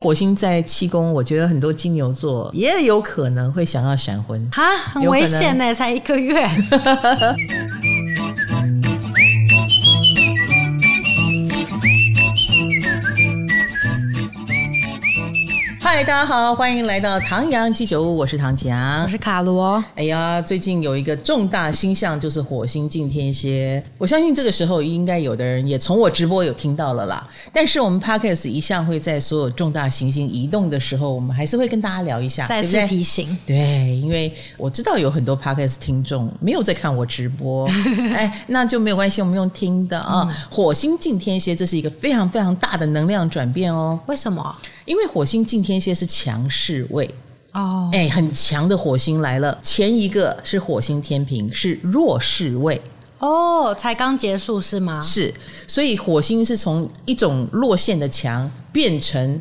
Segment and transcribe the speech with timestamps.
[0.00, 4.48] 火星在七宫，我觉得很多金牛座也有可能会想要闪婚。
[4.52, 6.48] 哈，很危险呢，才一个月。
[15.90, 19.82] 嗨，大家好，欢迎来到唐阳鸡酒屋，我是唐强，我是卡罗。
[19.94, 23.82] 哎呀，最近有一个重大星象，就是火星进天蝎。
[23.96, 27.26] 我相信这个时候应该有的人也从我直播有听到了啦。
[27.54, 33.26] 但是我们 Podcast 一向会在所有重大行星移动的时候，我们还是会跟大家聊一下，再次提醒。
[33.46, 37.66] 对，对，因为我知道有很多 Podcast 听众没有在看我直播，
[38.14, 40.26] 哎，那就没有关系，我们用听的啊。
[40.28, 43.98] 嗯、火星进天蝎，这是一个非常非常大的能量转变哦。
[44.04, 44.54] 为什么？
[44.88, 47.08] 因为火星进天蝎是强势位
[47.52, 49.56] 哦，哎，很强的火星来了。
[49.62, 52.80] 前一个是火星天平，是弱势位
[53.18, 54.98] 哦，才刚结束是吗？
[55.00, 55.32] 是，
[55.66, 59.40] 所以火星是从一种落线的强变成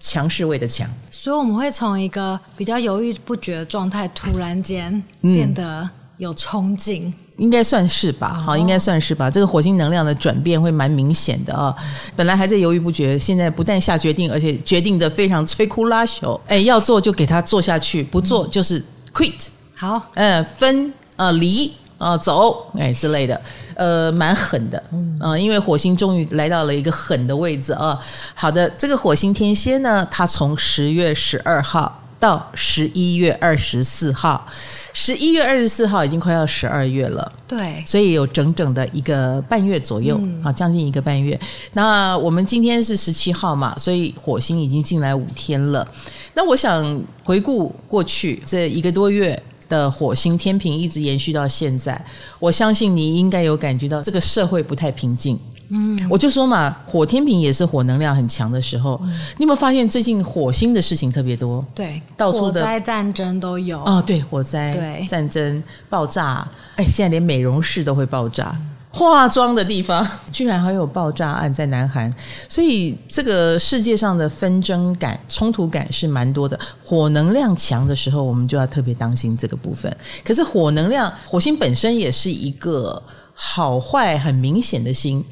[0.00, 7.08] 强势位的强，所以我们会从一个比较犹豫不决的状态，突然间变得有冲劲。
[7.08, 9.30] 嗯应该算是吧，好，应该算是吧。
[9.30, 11.74] 这个火星能量的转变会蛮明显的啊。
[12.14, 16.38] 本来还在犹豫不决，现在不但下决定，而且决定的非常摧枯拉朽。
[16.48, 19.32] 哎，要做就给他做下去，不做就是 quit。
[19.74, 23.40] 好，嗯，分呃离呃走哎之类的，
[23.74, 24.82] 呃，蛮狠的
[25.20, 25.38] 啊。
[25.38, 27.98] 因为火星终于来到了一个狠的位置啊。
[28.34, 32.02] 好的，这个火星天蝎呢，它从十月十二号。
[32.20, 34.44] 到十一月二十四号，
[34.92, 41.38] 十一月二十四号已经快要十二月了，对，所以有整整的一个半月左右，啊、嗯，将近一个半月。
[41.74, 45.86] 那我们今天是十七号嘛，所以火星已经进来五天了。
[46.34, 52.04] 那我想回顾过去这一个多月的火星天平一直延续到现在，
[52.38, 55.38] 我相信你应该有感觉到这个社会不太平静。
[55.70, 58.98] 嗯，我就说嘛，火天平也是火能量很强的时候。
[59.04, 61.62] 嗯、你有没有发现最近火星的事情特别多？
[61.74, 63.78] 对，到处的火灾、战争都有。
[63.84, 72.10] 哦，对，火灾、对战争、爆炸，哎，现在连美容室都会爆炸，嗯、化妆的地方 居然还有爆炸案在南韩。
[72.48, 76.58] 所以这个世界上的纷争感、冲突感是蛮多的。
[76.82, 79.94] 火能量强的时候，我们就要特别当心这个部分。
[80.24, 83.02] 可是火能量，火星本身也是一个。
[83.40, 85.24] 好坏很明显的星，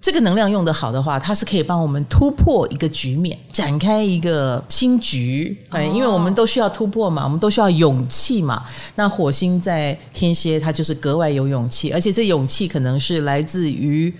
[0.00, 5.56] 这个能量用得好的话，它是可以帮我们突破一个局面，展开一个新局。
[5.70, 8.62] 哎，因为我们都需要突破嘛，我们都需要勇气嘛。
[8.94, 14.12] 那火星在天蝎，它就是格外有勇气，而且这勇气可能是来自于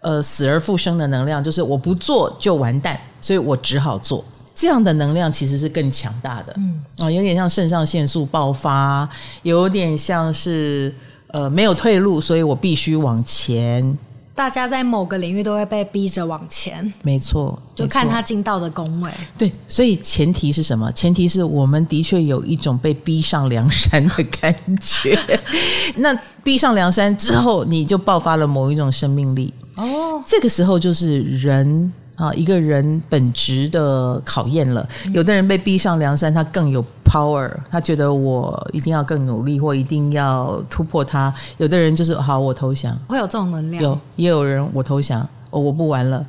[0.00, 4.24] 呃死而复生的能量，就是我不做就完蛋，所以我只好做。
[4.54, 9.08] 这样的能量其实是更强大的，嗯啊，有点像肾上腺素爆发，
[9.42, 10.94] 有点像是。
[11.28, 13.96] 呃，没有退路，所以我必须往前。
[14.34, 19.10] 大家在某个领域都会被逼着往前，没错，就看他进到的工位。
[19.36, 20.90] 对，所以前提是什么？
[20.92, 25.18] 前提是我们的确有一种被逼上梁山的感觉。
[25.96, 29.52] 那逼上梁山之后，你就爆发了某一种生命力。
[29.76, 31.92] 哦，这个时候就是人。
[32.22, 34.88] 啊，一个人本质的考验了。
[35.12, 41.34] 有的人被逼上梁山，他更有 power，他觉得我一定要更努力，或一定要突破他。
[41.58, 42.96] 有的人就是好，我投降。
[43.08, 43.82] 会有这种能量？
[43.82, 46.24] 有，也有人我投降，哦，我不玩了。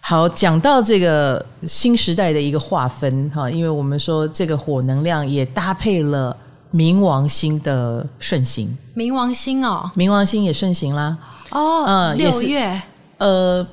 [0.00, 6.36] 好，讲到这个新时代的一个划分哈，因为我们说这个火能量也搭配了
[6.72, 8.72] 冥王星的顺行。
[8.94, 11.18] 冥王星哦，冥王星也顺行啦。
[11.50, 12.80] 哦，嗯，六月，
[13.18, 13.66] 呃。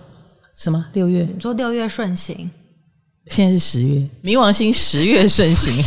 [0.58, 0.86] 什么？
[0.94, 1.28] 六月？
[1.34, 2.50] 你说六月顺行，
[3.30, 4.02] 现在是十月。
[4.24, 5.84] 冥王星十月顺行，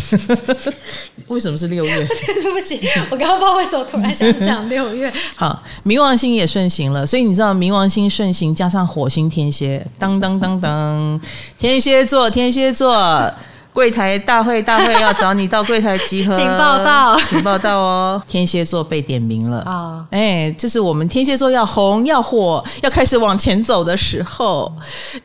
[1.29, 2.07] 为什么是六月？
[2.07, 2.81] 对不起，
[3.11, 5.13] 我刚刚不知道为什么突然想讲六月。
[5.37, 11.21] 好，冥王星也顺行了，所以你知道冥王星顺行加上火星天蝎，当当当当，
[11.59, 13.33] 天蝎座，天蝎座。
[13.73, 18.23] 柜台大会，大会要找你到柜台集合，请报道，请报道哦！
[18.27, 20.05] 天蝎座被点名了啊！
[20.11, 24.73] 哎、哦，这、就是我们天蝎座要红、要火、要开始往前走的时候。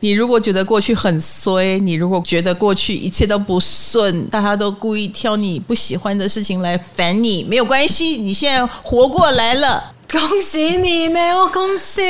[0.00, 11.20] 你如果觉得过去很衰，你如果觉得过去一切都不顺，大家都故意挑你不喜欢的事情来烦你，没有关系，你现在活过来了，恭喜你呢！
[11.40, 12.02] 我恭喜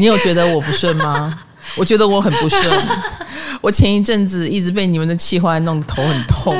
[0.00, 0.06] 你。
[0.06, 1.38] 有觉得我不顺吗？
[1.76, 2.62] 我觉得我很不顺。
[3.60, 6.54] 我前一阵子一直被你们的气话弄得头很痛，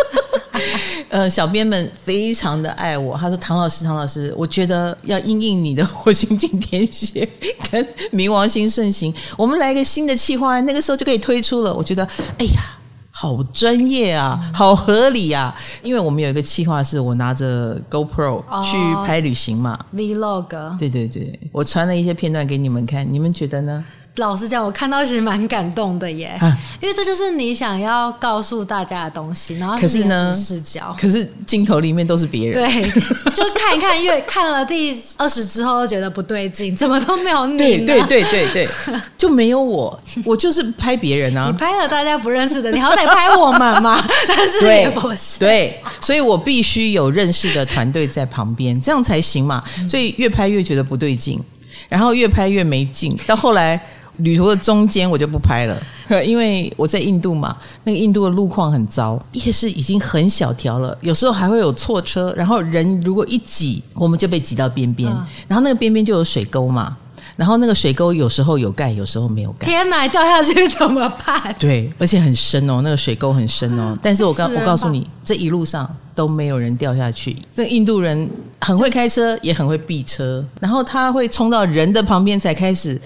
[1.08, 3.16] 呃，小编们非常的爱我。
[3.16, 7.26] 他说：“唐老师，唐老师，我觉得要应应你的火星进天蝎
[7.70, 12.04] 跟冥王星顺行，我们来一个新的企划，那个时候就可以推出了。”我觉得，
[12.38, 12.76] 哎呀，
[13.10, 15.54] 好专业啊，好合理啊！
[15.82, 18.76] 因为我们有一个企划，是我拿着 GoPro 去
[19.06, 20.78] 拍旅行嘛，哦，Vlog。
[20.78, 23.82] 对对对，我传了一些片段给你们看，你们觉得呢？
[24.18, 29.56] 老实讲，我看到其实蛮感动的耶，啊、因为这就是你想要告诉大家的东西。
[29.58, 32.54] 然后是你的主视角，可是镜头里面都是别人。
[32.54, 32.82] 对，
[33.34, 37.56] 就看一看，越 看了第二十之后，觉得不对劲，怎么都没有你。
[37.56, 38.68] 对对对对对，
[39.16, 41.48] 就没有我，我就是拍别人啊。
[41.50, 44.00] 你拍了大家不认识的，你好歹拍我们嘛。
[44.28, 45.38] 但是也不是。
[45.38, 49.62] 对，所以我必须有认识的团队在旁边，这样才行嘛。
[49.88, 51.40] 所以越拍越觉得不对劲，
[51.88, 53.80] 然后越拍越没劲，到后来。
[54.18, 55.80] 旅途的中间我就不拍了，
[56.24, 66.96] 因为我在印度嘛，那个印度的路况很糟，夜市已经很小条了，有时候还会有错车，然后人如果一挤，我们就被挤到边边，嗯、然后那个边边就有水沟嘛，
[67.36, 69.66] 然后那个水沟有时候有盖，有时候没有盖。
[69.66, 71.54] 天哪，掉下去怎么办？
[71.58, 73.96] 对，而且很深哦，那个水沟很深哦。
[74.02, 77.36] 但是我告我告诉你，这一路上都没有人掉下去。
[77.54, 78.28] 这印度人
[78.60, 83.00] 很会开车，也很会避车，然后他会冲到人的旁边才开始。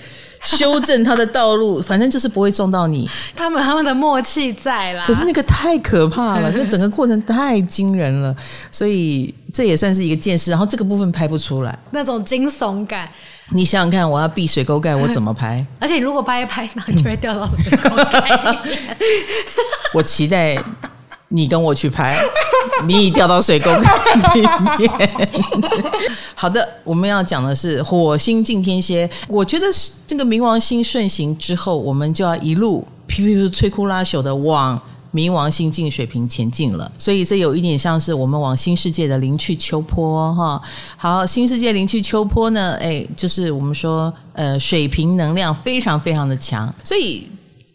[0.45, 3.09] 修正他的道路，反正就是不会撞到你。
[3.37, 5.05] 他们他们的默契在啦。
[5.07, 8.35] 可是那个太可怕了， 那整个过程太惊人了，
[8.71, 10.51] 所以这也算是一个见识。
[10.51, 13.09] 然后这个部分拍不出来，那种惊悚感。
[13.51, 15.65] 你想想看，我要避水沟盖，我怎么拍？
[15.79, 18.59] 而且如果拍一拍，然后就会掉到水沟盖。
[19.95, 20.59] 我期待。
[21.33, 22.17] 你跟我去拍，
[22.87, 24.41] 你已掉到水沟里
[24.79, 25.11] 面。
[26.37, 29.09] 好的，我们要讲的是火星进天蝎。
[29.27, 29.67] 我觉得
[30.07, 34.81] 这个冥王星顺行之后，我们就要一路噼噼摧枯拉朽的往
[35.15, 36.91] 冥王星进水平前进了。
[36.99, 40.61] 所以这有一点像是我们往新世界的灵去秋坡哈。
[40.97, 47.27] 好，新世界灵去秋坡呢，哎，就是我们说呃水平能量非常非常的强，所以。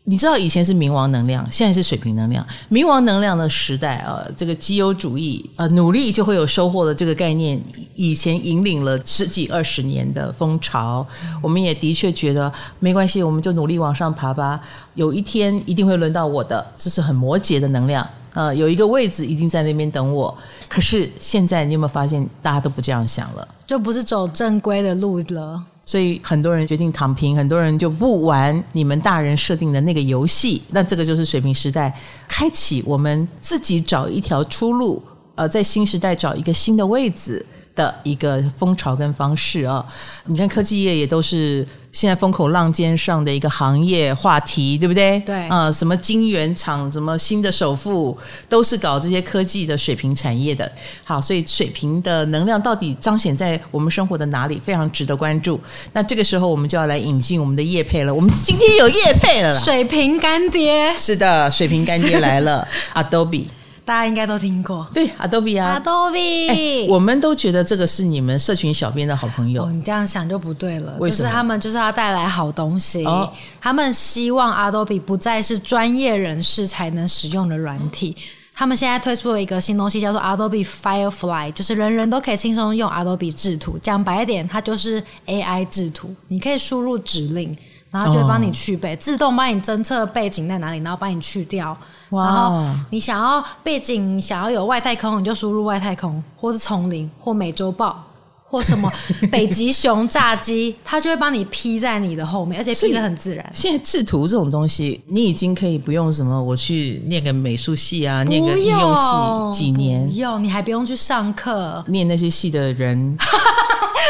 [0.10, 2.46] 你知道以前是冥王能量，现在是水瓶能量。
[2.72, 7.62] 冥王能量的时代啊，这个绩优主义，呃，努力就会有收获的这个概念，
[7.94, 11.06] 以前引领了十几二十年的风潮。
[11.42, 12.50] 我们也的确觉得
[12.80, 14.58] 没关系，我们就努力往上爬吧。
[14.96, 18.08] 有一天一定会轮到我的，这是很摩羯的能量。
[18.34, 20.34] 呃，有一个位置一定在那边等我。
[20.70, 25.62] 可是现在你有没有发现，大家都不这样想了，就不是走正规的路了。
[25.88, 30.62] 所以很多人决定躺平，很多人就不玩你们大人设定的那个游戏。
[30.72, 31.92] 那这个就是水平时代
[32.28, 35.02] 开启，我们自己找一条出路，
[35.36, 37.44] 呃，在新时代找一个新的位置
[37.78, 39.86] 的一个风潮跟方式啊。
[40.26, 41.66] 你看科技业也都是。
[41.90, 45.18] 现在风口浪尖上的一个行业话题，对不对？
[45.22, 48.16] 对啊、呃，什么晶圆厂，什么新的首富，
[48.48, 50.70] 都是搞这些科技的水平产业的。
[51.04, 55.60] 好，所以水平的能量到底彰显在我们生活的哪里，非常值得关注。
[55.94, 58.14] 那这个时候，我们就要来引进我们的叶配了。
[58.14, 60.96] 我们今天有叶配了啦，水平干爹。
[61.00, 63.46] 是的，水平干爹来了，Adobe。
[63.88, 69.64] 大家应该都听过，对，Adobe 啊，Adobe，欸，我们都觉得这个是你们社群小编的好朋友。
[69.64, 71.18] 哦，你这样想就不对了，为什么？
[71.20, 73.32] 就是他们就是要带来好东西，哦，
[73.62, 78.14] 他们希望 Adobe 不再是专业人士才能使用的软体。
[78.54, 83.78] 他们现在推出了一个新东西，叫做 Adobe Firefly，就是人人都可以轻松用 Adobe 制图。
[83.78, 87.56] 讲白一点，它就是 AI 制图，你可以输入指令，
[87.98, 91.76] 然后就会帮你去背，哦，自动帮你侦测背景在哪里，然后帮你去掉。
[92.12, 92.26] 哇！
[92.26, 98.02] 然后你想要背景，想要有外太空，你就输入外太空，或是丛林，或美洲豹，
[98.46, 98.90] 或什么
[99.30, 103.46] 北极熊炸鸡，它就会帮你 P 在你的后面，而且 P 的很自然。
[103.54, 113.18] 现在制图这种东西，你已经可以不用什么，我去念个美术系啊，念个应用系几年，不用，你还不用去上课，念那些系的人。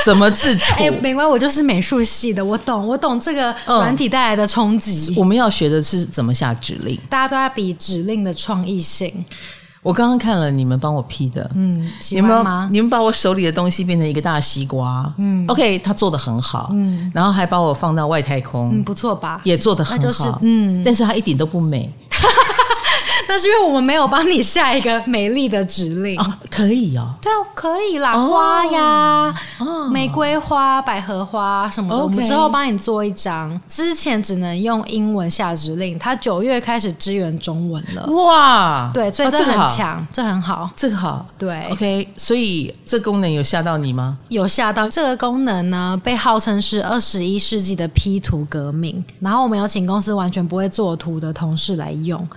[0.08, 0.74] 怎么自处？
[0.76, 5.12] 哎、欸，没关系，我就是美术系的，我懂，我懂这个软体带来的冲击。
[5.12, 9.26] 嗯、我们要学的是怎么下指令，大家都在比指令的创意性。
[9.84, 12.70] 我刚刚看了你们帮我 P 的，嗯，喜欢吗？
[12.72, 19.42] 你们把我手里的东西变成一个大西瓜，嗯，OK，他做的很好，嗯，然后还把我放到外太空，嗯，不错吧？
[19.44, 21.94] 也做的很好，就是、嗯，但是他一点都不美。
[23.30, 26.18] 那是因为我们没有帮你下一个美丽的指令。
[26.18, 33.60] 啊，可以哦，对啊，可以啦，哦、花呀，哦、玫瑰花、百合花什么的，我们之后帮你做一张。
[33.68, 38.06] 之前只能用英文下指令，它九月开始支援中文了。
[38.08, 42.08] 哇，对，所以这很强，哦，这很好，这个好，对，OK。
[42.16, 44.18] 所以这功能有吓到你吗？
[44.30, 44.88] 有吓到。
[44.90, 49.04] 这个功能呢，被号称是二十一世纪的 P 图革命。
[49.20, 52.28] 然后我们有请公司完全不会做图的同事来用。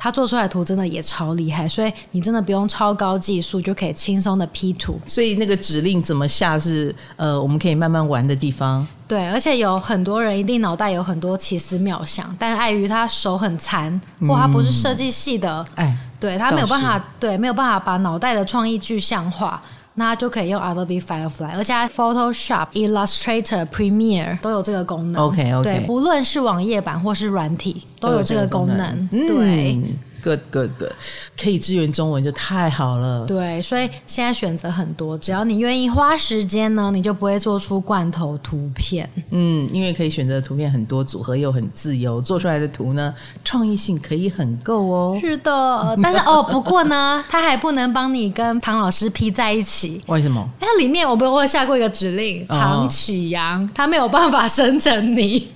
[0.00, 4.98] 他做出来的图真的也超厉害，所以你真的不用超高技术就可以轻松的 P 图。
[5.08, 8.86] 所以那个指令怎么下是呃，我们可以慢慢玩的地方。
[9.08, 19.60] 对，而且有很多人一定脑袋有很多奇思妙想，但碍于他手很残，或他不是设计系的，哎、嗯，对他没有办法，对没有办法把脑袋的创意具象化。
[19.98, 25.20] 那就可以用 Adobe Firefly，而且 Photoshop、Illustrator、Premiere 都有这个功能。
[25.24, 29.08] OK OK，对，不论是网页版或是软体，都有这个功能。
[29.10, 29.76] 对。
[30.18, 30.92] 嗯 Good, good, good，
[31.40, 33.24] 可以支援中文就太好了。
[33.26, 39.08] 对，所以现在选择很多，只要你愿意花时间呢，你就不会做出罐头图片。
[39.30, 45.18] 嗯，因为可以选择的图片很多，组合又很自由，做出来的图呢，创意性可以很够哦。
[45.20, 50.02] 是的， 但是哦，不过呢，它还不能帮你跟唐老师 P 在一起。
[50.06, 50.46] 为什么？
[50.60, 55.52] 它里面我不会下过一个指令，唐启阳，他没有办法生成你。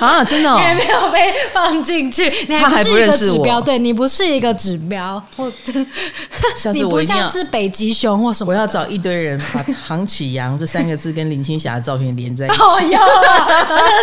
[0.00, 5.52] 啊，真的、哦，你还没有被放进去，你还不是一个指标，对，你不是一个指标，或
[6.72, 8.50] 你不像是北极熊或什么。
[8.50, 12.56] 我要找一堆人把唐启阳这三个字跟林青霞的照片连在一起。
[12.56, 12.98] 哦哟，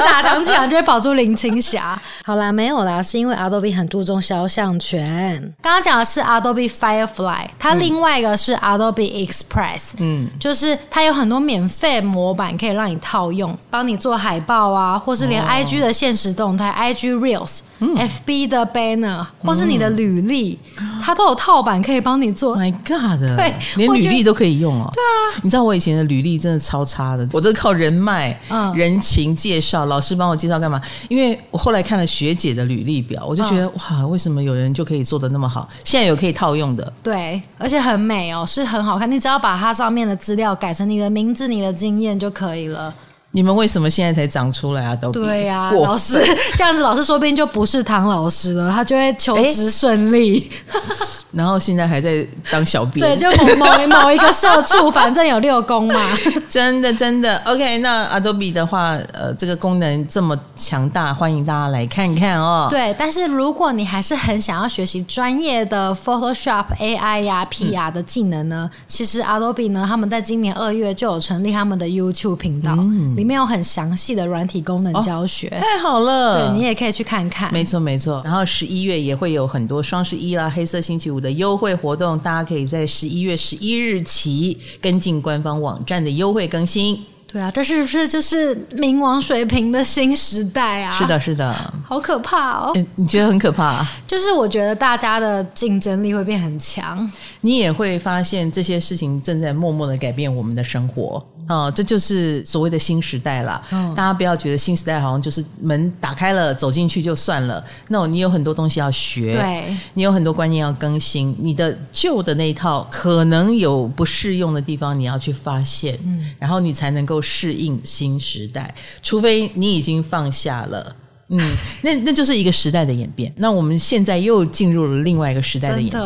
[0.06, 2.00] 打唐启阳就会跑出林青霞。
[2.24, 5.54] 好啦，没有啦，是因为 Adobe 很注重肖像权。
[5.63, 15.87] 刚刚讲的是 Adobe Firefly，它另外一个是 Adobe Express，嗯，就是它有很多免费模板可以让你套用，帮你做海报啊，或是连 IG 的。
[15.88, 22.58] 的现实动态、IG Reels、嗯、FB 的 Banner，或是你的履历，嗯、它都有套版可以帮你做。
[22.58, 24.91] My God，对，连履历都可以用哦。
[24.94, 30.82] 对啊，你知道我以前的履历真的超差的，我都靠人脉、嗯、人情介绍，老师帮我介绍干嘛？
[31.08, 35.67] 因为我后来看了学姐的履历表，我就觉得、嗯、哇，为什么有人就可以做的那么好？
[35.86, 39.10] 现在有可以套用的，对，而且很美哦，是很好看。
[39.10, 42.94] 你只要把它上面的资料改成你的名字、你的经验就可以了。
[43.38, 44.96] 你们为什么现在才长出来啊？
[44.96, 46.20] 都对呀、啊，老师
[46.58, 50.50] 这样子，老师说不定就不是唐老师了，他就会求职顺利。
[51.34, 56.17] 然后现在还在当小编，对，就某某某一个社畜，反正有六宫嘛。
[56.50, 57.77] 真的真的，OK。
[57.77, 62.67] 那 Adobe 的话，呃，这个功能这么强大，欢迎大家来看看哦。
[62.72, 72.74] 对，但是如果你还是很想要学习专业的 Photoshop AI 呀、PR 的技能呢，嗯、其实 Adobe 呢，他们在今年二月就有成立他们的 YouTube 频道。
[72.79, 76.50] 嗯里面有很详细的软体功能教学，哦、太好了。
[76.50, 77.51] 对，你也可以去看看。
[77.51, 78.22] 没错，没错。
[78.24, 86.98] 然后十一月也会有很多双十一啦、黑色星期五的优惠活动，大家可以在十一月十一日起跟进官方网站的优惠更新。
[87.29, 90.98] 对啊，这是不是就是冥王水平的新时代啊？
[90.98, 92.74] 是的，是的，好可怕哦！
[92.96, 93.91] 你觉得很可怕啊？
[94.07, 101.22] 就是我觉得大家的竞争力会变很强，你也会发现这些事情正在默默的改变我们的生活。
[101.48, 103.62] 哦，这就是所谓的新时代了。
[103.72, 107.63] 嗯，大家不要觉得新时代好像就是门打开了走进去就算了。
[107.89, 111.36] 那你有很多东西要学，对，你有很多观念要更新。
[111.39, 118.74] 你的旧的那一套可能有不适用的地方，你要去发现，嗯，然后你才能够适应新时代。
[119.01, 120.96] 除非你已经放下了，
[121.30, 121.39] 嗯，
[121.84, 123.34] 那那就是一个时代的演变。
[123.38, 126.04] 那我们现在又进入了另外一个时代的演变。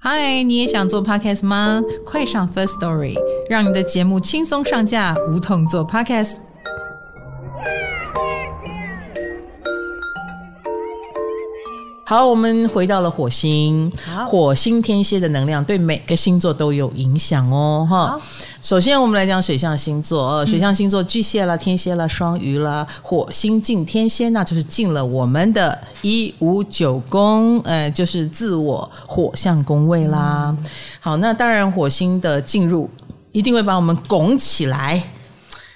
[0.00, 1.82] 嗨，你也想做 Podcast 吗？
[2.06, 3.14] 快上 First Story，
[3.50, 6.36] 让你的节目轻松上架，无痛做 Podcast。
[12.08, 13.92] 好，我们回到了火星。
[14.26, 17.86] 火星天蝎的能量对每个星座都有影响哦。
[17.86, 18.18] 哈，
[18.62, 20.46] 首先我们来讲水象星座。
[20.46, 30.56] 水象星座巨蟹啦、天蝎啦、双鱼啦，火星进天蝎，那就是进了我们的一五九宫，呃，就是自我火象宫位啦。
[31.00, 32.88] 好，那当然火星的进入
[33.32, 35.02] 一定会把我们拱起来。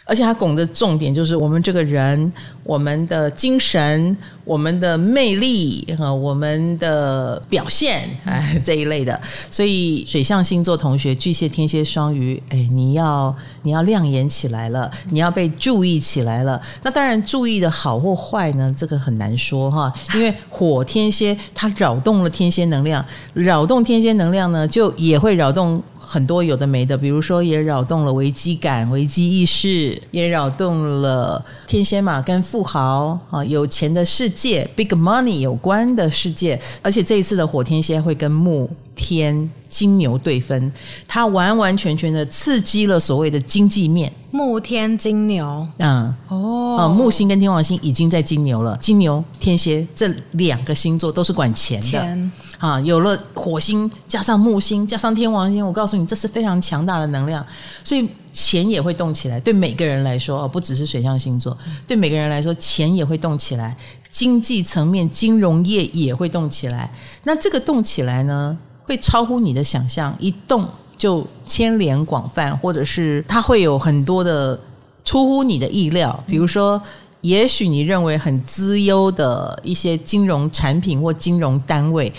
[0.05, 2.31] 而且它拱的重点就是我们这个人，
[2.65, 9.21] 我们的精神，我们的魅力和我们的表现， 哎，这一类的。
[9.51, 16.61] 所以水象星座同学，巨蟹、天蝎、双鱼，哎，你要你要亮眼起来了，你要被注意起来了。
[16.83, 23.05] 那当然，注意的好或坏呢，这个很难说哈，因为火天蝎它扰动了天蝎能量，
[23.35, 25.83] 扰动天蝎能量呢，就也会扰动。
[26.05, 36.61] 很多有的没的，比如说也扰动了危机感、危机意识，也扰动了天蝎嘛，跟富豪啊、有钱的世界、big money 有关的世界。
[36.83, 40.71] 而且这一次的火天蝎会跟木天金牛对分，
[41.09, 44.13] 它完完全全的刺激了所谓的经济面。
[44.31, 51.87] 木天金牛，嗯，哦，啊，木星跟天王星已经在金牛了，金牛、天蝎这两个星座都是管钱的。
[51.87, 57.45] 钱啊，有了火星加上木星加上天王星，我告诉你，这是非常强大的能量，
[57.83, 59.39] 所以钱也会动起来。
[59.39, 63.77] 对每个人来说，哦，不只是水象星座，对每个人来说，钱也会动起来，
[64.11, 66.93] 经济层面、金融业也会动起来。
[67.25, 74.59] 那这个动起来呢，会超乎你的想象，一动就牵连广泛，或者是它会有很多的
[75.05, 76.81] 出乎你的意料，比如说。
[77.23, 82.13] 也许你认为很资优的一些金融产品或金融单位，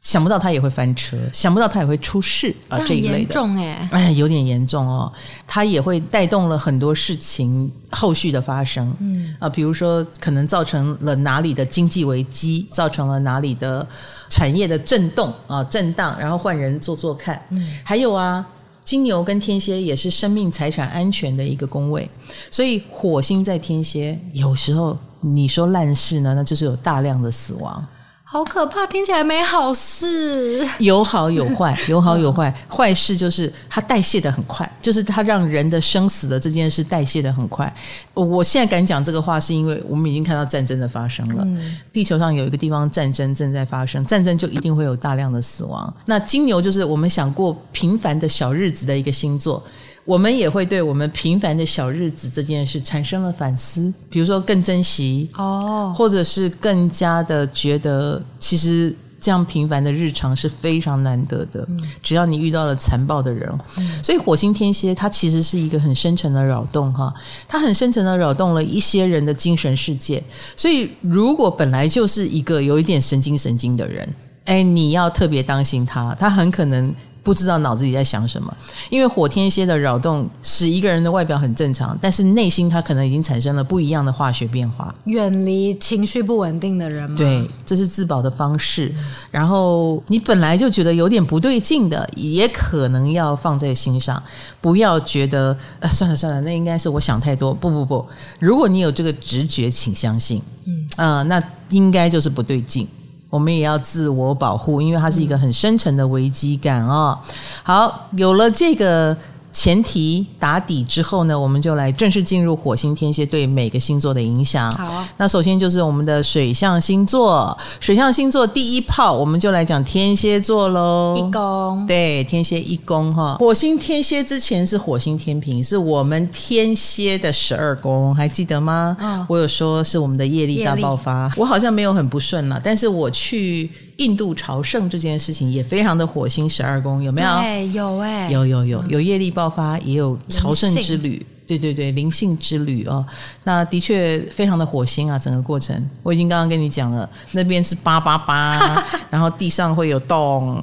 [0.00, 2.78] 想不到他也会翻车，想不到他也会出事啊！
[2.86, 5.12] 这一类的，严重哎，哎，有点严重哦。
[5.46, 13.86] 他也会带动了很多事情后续的发生，嗯啊，比如说可能造成了哪里的经济危机，造成了哪里的
[14.30, 17.42] 产业的震动啊震荡，然后换人做做看。
[17.50, 18.46] 嗯，还有啊，
[18.84, 22.08] 金牛跟天蝎也是生命财产安全的一个宫位，
[22.52, 27.84] 所以火星在天蝎，有时候你说烂事呢，那就是有大量的死亡。
[28.30, 30.62] 好可怕，听起来没好事。
[30.80, 32.54] 有好有坏， 有好有坏。
[32.68, 37.74] 坏事就是它代谢的很快，就是它让人的生死的这件事代谢的很快。
[38.12, 41.46] 我现在敢讲这个话，是因为我们已经看到战争的发生了。
[41.90, 45.90] 地球上有一个地方战争正在发生，战争就一定会有大量的死亡。
[46.04, 49.64] 那金牛就是我们想过平凡的小日子的一个星座。
[50.08, 61.62] 我们也会对我们平凡的小日子这件事产生了反思，比如说更珍惜哦，或者是更加的觉得，其实这样平凡的日常是非常难得的。
[61.68, 67.12] 嗯、只要你遇到了残暴的人，嗯、所以火星天蝎它其实是一个很深沉的扰动哈，
[67.46, 70.24] 它很深沉的扰动了一些人的精神世界。
[70.56, 74.08] 所以如果本来就是一个有一点神经神经的人，
[74.46, 76.94] 哎，你要特别当心他，他很可能。
[77.28, 78.56] 不知道脑子里在想什么，
[78.88, 84.94] 因为火天蝎的扰动使一个人的外表很正常，但是内心他可能已经产生了不一样的化学变化。
[85.04, 87.14] 远离情绪不稳定的人吗？
[87.18, 88.90] 对，这是自保的方式。
[89.30, 94.22] 然后你本来就觉得有点不对劲的，也可能要放在心上，
[94.62, 97.52] 不要觉得呃算了算了，那应该是我想太多。
[97.52, 98.06] 不不不，
[98.38, 102.88] 如果你有这个直觉，请相信，嗯啊、呃，那应该就是不对劲。
[103.30, 107.20] 我们也要自我保护，因为它是一个很深沉的危机感啊。
[107.62, 109.16] 好，有了这个。
[109.50, 114.70] 前提打底之后呢，我们就来正式进入火星天蝎对每个星座的影响。
[114.72, 121.16] 好啊，那首先就是我们的水象星座，水象星座第一炮，我们就来讲天蝎座喽。
[121.16, 123.36] 一宫，对，天蝎一宫哈。
[123.40, 128.96] 火星天蝎之前是火星天平，是我们天蝎的十二宫，还记得吗？
[129.00, 133.70] 哦，我有说是我们的业力大爆发，我好像没有很不顺了，但是我去。
[133.98, 137.28] 印度朝圣这件事情也非常的火星十二宫，有没有？
[137.36, 141.24] 对，有哎、欸，有有有有业力爆发，也有朝圣之旅。
[141.48, 143.02] 对对对，灵性之旅哦，
[143.44, 150.62] 那的确非常的火星啊，整个过程我已经刚刚跟你讲了，那边是八八八，然后地上会有洞，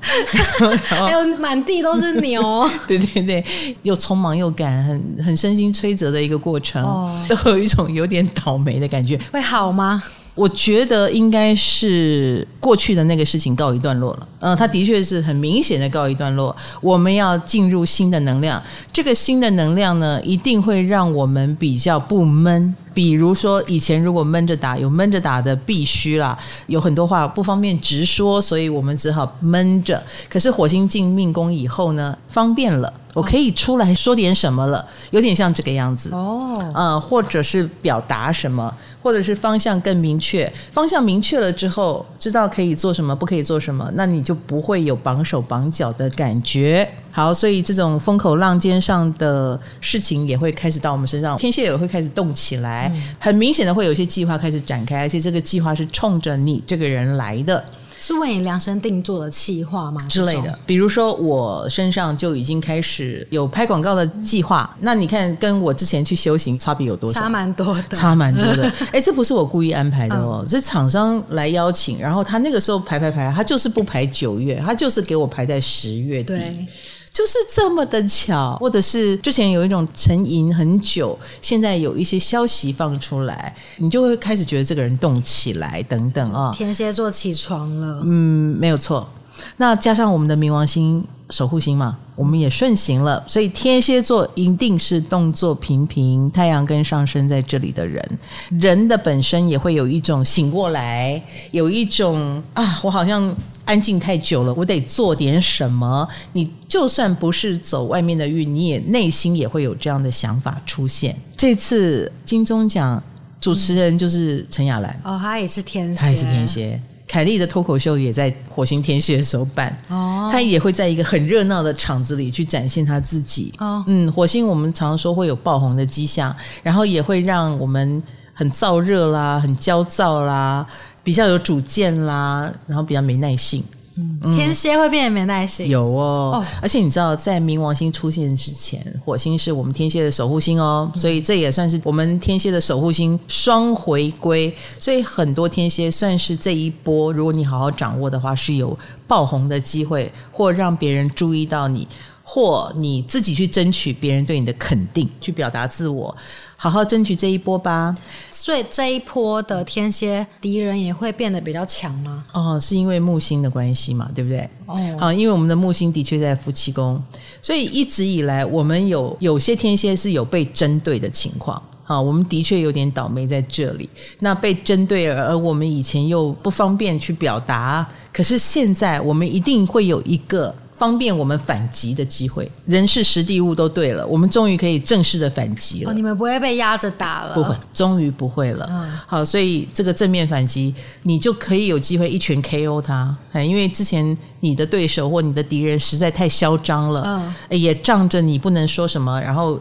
[0.83, 3.43] 还有满地都是牛，对对对，
[3.81, 9.19] 又匆忙又赶，很很身心摧折的一个过程，哦、都有一种有点倒霉的感觉。
[9.31, 10.03] 会好吗？
[10.35, 14.27] 我觉得应该是过去的那个事情告一段落了。
[14.39, 16.55] 嗯，它的确是很明显的告一段落。
[16.81, 22.75] 我们要进入新的能量，这个新的能量呢，一定会让我们比较不闷。
[22.93, 30.01] 比如说，以前如果闷着打，有闷着打的必须啦，有很多话不方便直说，所以我们只好闷着。
[30.29, 32.93] 可是火星进命宫以后呢，方便了。
[33.13, 38.73] 我可以出来说点什么了，有点像这个样子哦，呃，或者是表达什么，
[39.05, 40.51] 或者是方向更明确。
[40.71, 46.89] 方向明确了之后，知道可以做什么，不可以做什么，那你就不会有绑手绑脚的感觉。
[47.11, 57.63] 好，所以这种风口浪尖上的事情也会开始到我们身上，天蝎也会开始动起来，很明显的会有一些计划开始展开，而且这个计划是冲着你这个人来的。
[58.05, 60.05] 是为你量身定做的企划吗？
[60.07, 64.69] 之类的，比如说我身上就已经开始有拍广告的计划。
[64.75, 67.21] 嗯、那你看，跟我之前去修行差别有多少？
[67.21, 68.71] 差蛮多的，差蛮多的。
[68.93, 76.35] 哎，这不是我故意安排的哦，嗯、这是厂商来邀请，然后他那个时候排排排，他就是不排九月，他就是给我排在十月底。
[76.35, 76.67] 对。
[77.15, 86.51] 就是这么的巧，或者是之前有一种沉吟很久，现在有一些消息放出来，你就会开始觉得这个人动起来，等等啊。
[86.53, 89.09] 天蝎座起床了，嗯，没有错。
[89.55, 98.19] 那加上我们的冥王星守护星嘛，我们也顺行了，所以天蝎座一定是动作频频，太阳跟上升在这里的人，
[98.59, 103.33] 人的本身也会有一种醒过来，有一种啊，我好像。
[103.65, 106.07] 安静太久了，我得做点什么。
[106.33, 111.15] 你就算不是走外面的运，你也内心也会有这样的想法出现。
[111.35, 113.01] 这次金钟奖
[113.41, 116.81] 主持人就是陈雅兰，哦，她也是天蝎，她也是天蝎。
[117.07, 123.53] 凯莉的脱口秀也在火星天蝎的时候办，哦，她也会在一个很热闹的场子里去展现她自己。
[123.59, 128.01] 哦，嗯，火星我们常常说会有爆红的迹象，然后也会让我们
[128.33, 130.65] 很燥热啦，很焦躁啦。
[131.05, 133.63] 比较有主见啦，然后比较没耐性，
[133.95, 136.45] 嗯，天蝎会变得没耐心，有哦，哦。
[136.63, 144.51] 而且你知道，在冥王星出现之前，火星是我们天蝎的守护星哦，所以这也算是我们天蝎的守护星双回归。
[144.79, 148.75] 所以很多天蝎算是这一波，如果你好好掌握的话，是有
[149.07, 151.87] 爆红的机会，或让别人注意到你。
[152.27, 156.13] 或你自己去争取别人对你的肯定，去表达自我，
[156.57, 157.95] 好好争取这一波吧。
[158.31, 162.25] 所以这一波的天蝎敌人也会变得比较强吗？
[162.33, 164.49] 哦，是因为木星的关系嘛，对不对？
[164.65, 166.99] 哦，好，因为我们的木星的确在夫妻宫，
[167.43, 171.61] 所以一直以来我们有有些天蝎是有被针对的情况。
[171.83, 173.87] 好，我们的确有点倒霉在这里。
[174.21, 180.53] 那被针对了，而我们以前又不方便去表达，可是现在我们一定会有一个。
[180.75, 185.89] 方便我们反击的机会，人事实地物都对了，我们终于可以正式的反击了。
[185.89, 187.33] 哦，你们不会被压着打了？
[187.33, 188.67] 不会，终于不会了。
[188.69, 193.17] 嗯，好，所以这个正面反击，你就可以有机会一拳 KO 他。
[193.35, 197.01] 因为之前你的对手或你的敌人实在太嚣张了，
[197.49, 199.57] 嗯，也仗着你不能说什么，然后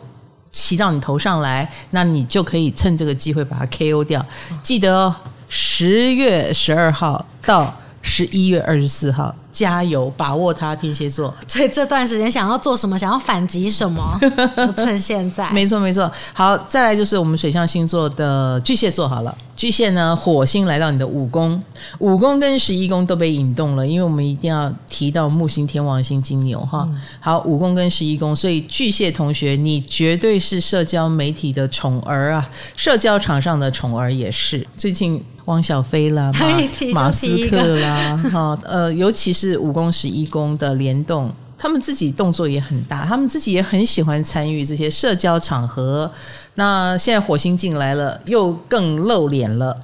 [0.51, 4.27] 骑到你头上来，那你就可以趁这个机会把他 KO 掉。
[4.65, 5.15] 记得哦，
[5.49, 7.73] 十月十二号到
[8.03, 9.33] 十一月二十四号。
[9.55, 11.33] 加油，把握它，天蝎座。
[11.47, 14.19] 所以这段时间想要做什么，想要反击什么，
[14.57, 15.49] 就趁现在。
[15.53, 16.11] 没错，没错。
[16.33, 19.09] 好，再来就是我们水象星座的巨蟹座。
[19.09, 21.63] 好了，巨蟹呢，火星来到你的五宫，
[22.01, 26.89] 五宫跟十一宫都被引动了，因为我们一定要提到木星、天王星、金牛哈。
[27.21, 34.67] 好，五宫跟十一宫，所以巨蟹同学，你绝对是社交媒体的宠儿啊，社交场上的宠儿也是。
[34.77, 36.33] 最近汪小菲啦，
[36.93, 39.44] 马，马斯克啦，哈，呃，尤其是。
[39.45, 46.11] 是五宫十一宫的联动，他们自己动作也很大，他们自己也很喜欢参与这些社交场合。
[46.55, 49.77] 那现在火星进来了，又更露脸了。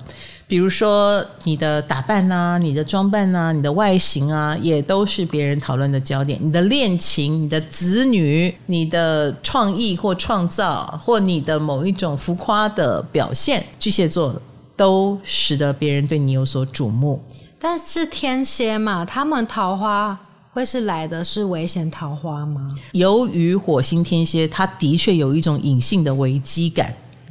[0.46, 6.36] 比如说你的打扮啊，你的装扮啊，你的外形啊，也都是别人讨论的焦点。
[6.42, 14.34] 你的恋情、你的子女、你的创意或创造，或你的某一种浮夸的表现，巨蟹座
[14.74, 17.22] 都使得别人对你有所瞩目。
[17.60, 20.18] 但是天蝎嘛，他们桃花
[20.52, 22.74] 会是来的是危险桃花吗？
[22.92, 26.86] 由于火星天蝎，他的确有一种隐性的危机感，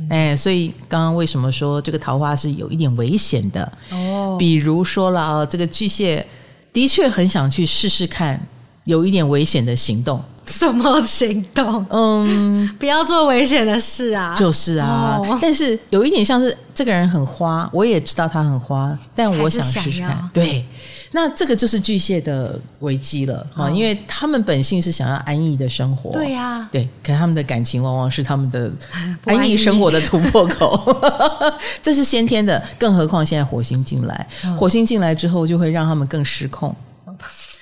[0.10, 3.72] 哎、嗯，所以刚刚为什么说这个桃花是有一点危险的？
[3.92, 6.26] 哦，比如说了啊，这个巨蟹
[6.72, 8.40] 的确很想去试试看，
[8.84, 10.24] 有一点危险的行动。
[10.50, 11.86] 什么行动？
[11.90, 14.34] 嗯， 不要做危险的事啊！
[14.36, 20.30] 就是啊，哦、但是有一点像是这个人很花，我也知道他很花，但我想试试看。
[20.34, 20.66] 对，
[21.12, 26.12] 那这个就是巨蟹的危机了啊，哦、因为他们本性是想要安逸的生活。
[26.12, 28.72] 对呀、啊，对，可他们的感情往往是他们的
[29.26, 30.96] 安逸生活的突破口，
[31.84, 32.62] 这是先天的。
[32.80, 36.76] 更何况现在火星进来，火星进来之后就会让他们更失控。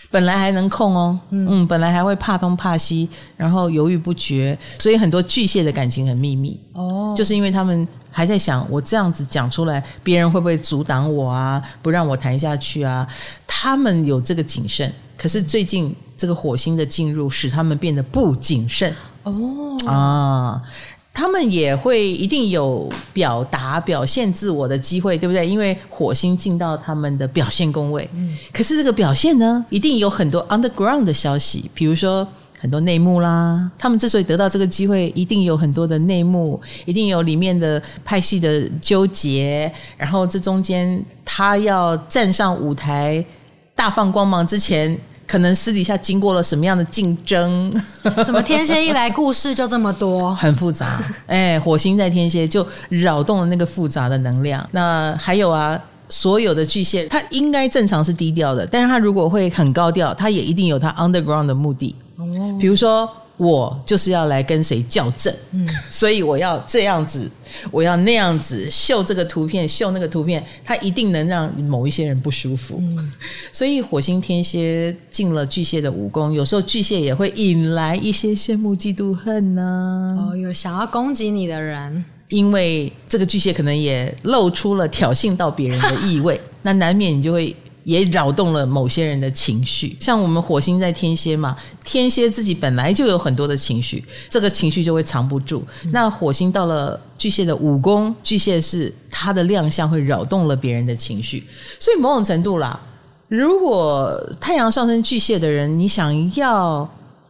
[0.09, 13.07] 本来还能控哦，嗯，本来还会怕东怕西，然后犹豫不决，所以很多巨蟹的感情很秘密哦，就是因为他们还在想，我这样子讲出来，别人会不会阻挡我啊，不让我谈下去啊？
[13.45, 20.61] 他们有这个谨慎，可是最近这个火星的进入使他们变得不谨慎哦啊。
[21.17, 25.47] 他们也会一定有表达、表现自我的机会，对不对？
[25.47, 32.25] 因为火星进到他们的表现宫位，嗯，可是这个表现呢，一定有很多 underground 的消息，比如说
[32.60, 33.67] 很多内幕啦。
[33.80, 43.25] 他们之所以得到这个机会，一定有很多的内幕，一定有里面的派系的纠结，然后这中间他要站上舞台
[43.73, 44.95] 大放光芒之前。
[45.27, 47.71] 可能私底下经过了什么样的竞争？
[48.25, 50.33] 怎么天蝎一来，故事就这么多？
[50.35, 50.99] 很复杂。
[51.27, 54.67] 哎，火星在天蝎就扰动了那个复杂的能量。
[54.71, 61.93] 那还有啊，所有的巨蟹，他应该正常是低调的，但是他如果会很高调，他也一定有他 underground 的目的。
[62.15, 62.25] 哦，
[62.59, 63.07] 比如说。
[63.38, 67.30] 我就是要来跟谁较正，嗯，所以我要这样子，
[67.69, 72.80] 我要那样子秀这个图片，秀那个图片，它一定能让某一些人不舒服。
[72.82, 73.13] 嗯，
[73.52, 80.17] 所以火星天蝎进了巨蟹的武功，有时候巨蟹也会引来一些羡慕、嫉妒、恨呢。
[80.19, 87.56] 哦，有想要攻击你的人，因为这个巨蟹可能也露出了挑衅到别人的意味， 那难免你就会。
[87.88, 95.65] 也扰动了某些人的情绪，像我们火星在天蝎嘛，天蝎自己本来就有很多的情绪，这个情绪就会藏不住。
[95.86, 101.41] 嗯、那火星到了巨蟹的五宫，巨蟹是它的亮相会扰动了别人的情绪，
[101.80, 102.78] 所以某种程度啦，
[103.30, 106.89] 如果太阳上升巨蟹的人，你想要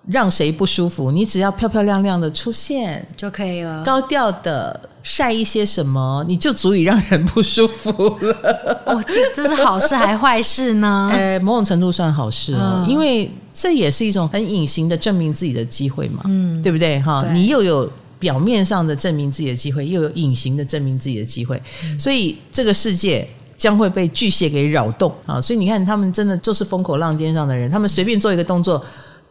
[0.10, 3.84] 让谁不舒服，你只要漂漂亮亮的出现就可以了。
[3.84, 7.92] 高调的晒一些什么，你就足以让人不舒服
[8.22, 8.36] 了。
[8.88, 9.04] 哦，
[9.36, 11.10] 这是好事还坏事呢？
[11.14, 17.00] 呃，某种程度算好事哦，嗯，因为这也是一种很隐形的证明自己的机会嘛，嗯，对不对？
[17.02, 23.28] 哈，你又有表面上的证明自己的机会，又有隐形的证明自己的机会，嗯，所以这个世界。
[23.58, 25.42] 将会被巨蟹给扰动啊！
[25.42, 28.80] 所以你看，他们真的就是风口浪尖上的人，他们随便做一个动作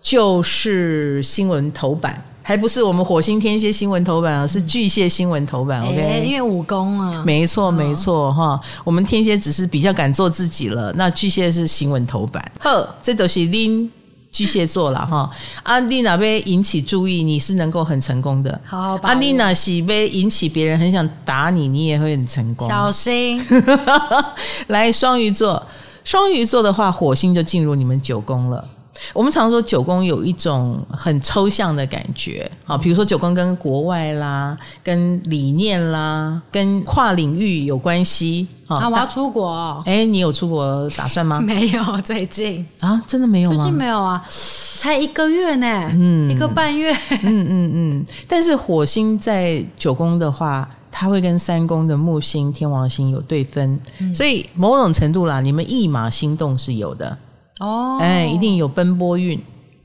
[0.06, 5.82] 就是新闻头版，还不是我们火星天蝎新闻头版啊，是巨蟹新闻头版。
[5.82, 12.52] OK，欸，因为武功啊，没错没错哈，哦，我们天蝎只是比较敢做自己了，那巨蟹是新闻头版。
[12.60, 13.90] 呵，这都是拎。
[14.30, 15.28] 巨蟹座了哈，
[15.64, 18.60] 阿丽娜被引起注意，你是能够很成功的。
[18.64, 22.68] 好，好，阿丽娜是被引起别人很想打你，你也会很成功。
[22.68, 23.44] 小心，
[24.68, 25.66] 来双鱼座，
[26.04, 28.64] 双鱼座的话，火星就进入你们九宫了。
[29.12, 38.46] 我们常说九宫有一种很抽象的感觉，好，比如说九宫跟国外啦、跟理念啦、跟跨领域有关系。
[38.66, 39.80] 啊，我要出国。
[39.86, 41.38] 哎，你有出国打算吗？
[41.44, 43.56] 没有，最近啊，真的没有吗？
[43.56, 44.24] 最近没有啊，
[44.80, 48.06] 才一个月呢，嗯，一个半月，嗯嗯嗯。
[48.26, 57.16] 但是火星在九宫的话，它会跟三宫的木星、天王星有对分，嗯，所以某种程度啦，你们一马心动是有的。
[57.60, 59.42] 哦，哎，一定有奔波运。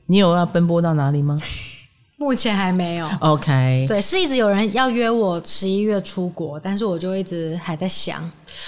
[0.08, 1.38] 你有要奔波到哪里吗？
[2.18, 3.10] 目前还没有。
[3.20, 8.22] OK，对，是一直有人要约我十一月出国，但是我就一直还在想。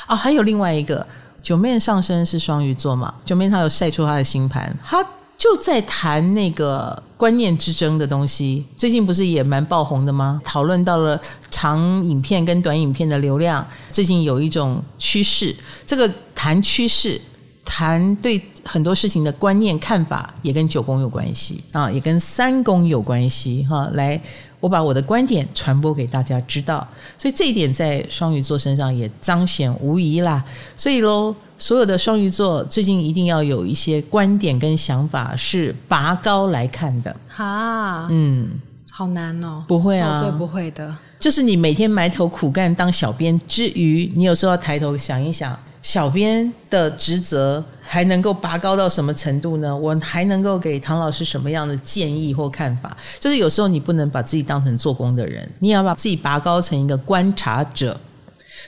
[0.08, 1.06] 哦，还有另外一个
[1.42, 3.14] 九面上身是双鱼座嘛？
[3.26, 5.06] 九面他有晒出他的星盘，他
[5.38, 8.66] 就在谈那个观念之争的东西。
[8.78, 10.42] 最近不是也蛮爆红的吗？
[10.44, 11.20] 讨论到了
[11.52, 17.20] 长影片跟短影片的流量，最近有一种趋势，这个谈趋势。
[17.66, 23.90] 谈对很多事情的观念看法，也跟九宫有关系啊，也跟三宫有关系哈。
[23.94, 24.20] 来，
[24.60, 30.44] 我把我的观点传播给大家知道，所以这一点在双鱼座身上也彰显无疑啦。
[30.78, 37.14] 所以喽，所有的双鱼座最近一定要有一些观点跟想法是拔高来看的。
[37.28, 38.50] 哈，嗯，
[38.92, 39.66] 好难哦。
[39.68, 45.58] 不会啊，我最不会的，就是你每天埋头苦干当小编之余，你有时候要抬头想一想。
[45.84, 49.78] 小编的职责还能够拔高到什么程度呢？
[49.78, 52.98] 我还能够给唐老师什么样的建议或看法？
[53.20, 58.00] 就是有时候你不能把自己当成做工的人，你也要把自己拔高成一个观察者。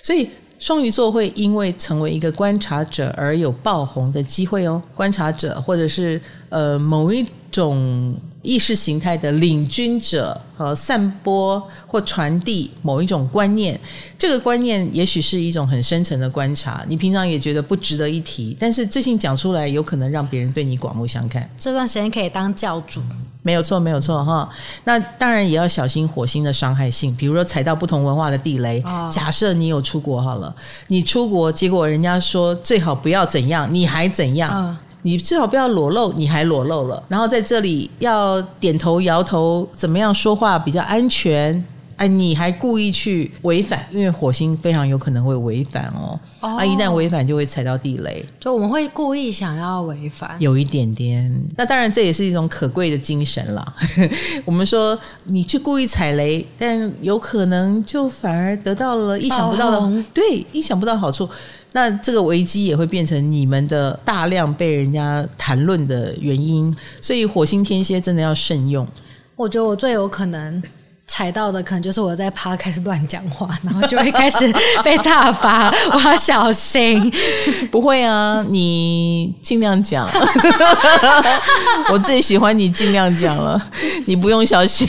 [0.04, 4.80] 所以双鱼座会因为成为一个观察者而有爆红的机会哦。
[4.94, 8.16] 观察者或者是呃某一种。
[8.46, 13.78] 意识形态的领军者和散播或传递某一种观念，
[14.18, 21.50] 这个观念也许是一种很深层的观察，你平常也觉得不值得一提，但是最近讲出来，有可能让别人对你刮目相看。
[21.58, 23.02] 这段时间可以当教主，
[23.42, 24.50] 没有错，没有错哈。
[24.84, 28.82] 那当然也要小心火星的伤害性，比如说踩到不同文化的地雷。
[28.86, 30.56] 哦、假设你有出国好了，
[30.88, 34.52] 你出国结果人家说最好不要怎样，你还怎样？
[34.52, 41.64] 哦你最好不要裸露，你还裸露了，然后在这里要点头摇头，怎么样说话比较安全？
[41.98, 46.20] 哎，你还故意去违反，因为火星非常有可能会违反哦。
[46.42, 51.32] 哦，啊，一旦违反就会踩到地雷，就我们会故意想要违反，有一点点。
[51.56, 53.74] 那当然这也是一种可贵的精神啦。
[54.44, 61.30] 我们说你去故意踩雷，但有可能就反而得到了意想不到的，红对，意想不到好处。
[61.76, 68.88] 那这个危机也会变成你们的大量被人家谈论的原因，所以火星天蝎真的要慎用。
[69.36, 70.64] 我觉得我最有可能
[71.06, 74.50] 踩到的，可能就是我在趴开始乱讲话，然后就会开始
[74.86, 77.12] 被大发，我要小心。
[77.70, 80.10] 不会啊，你尽量讲。
[81.92, 83.62] 我最喜欢你尽量讲了，
[84.06, 84.88] 你不用小心。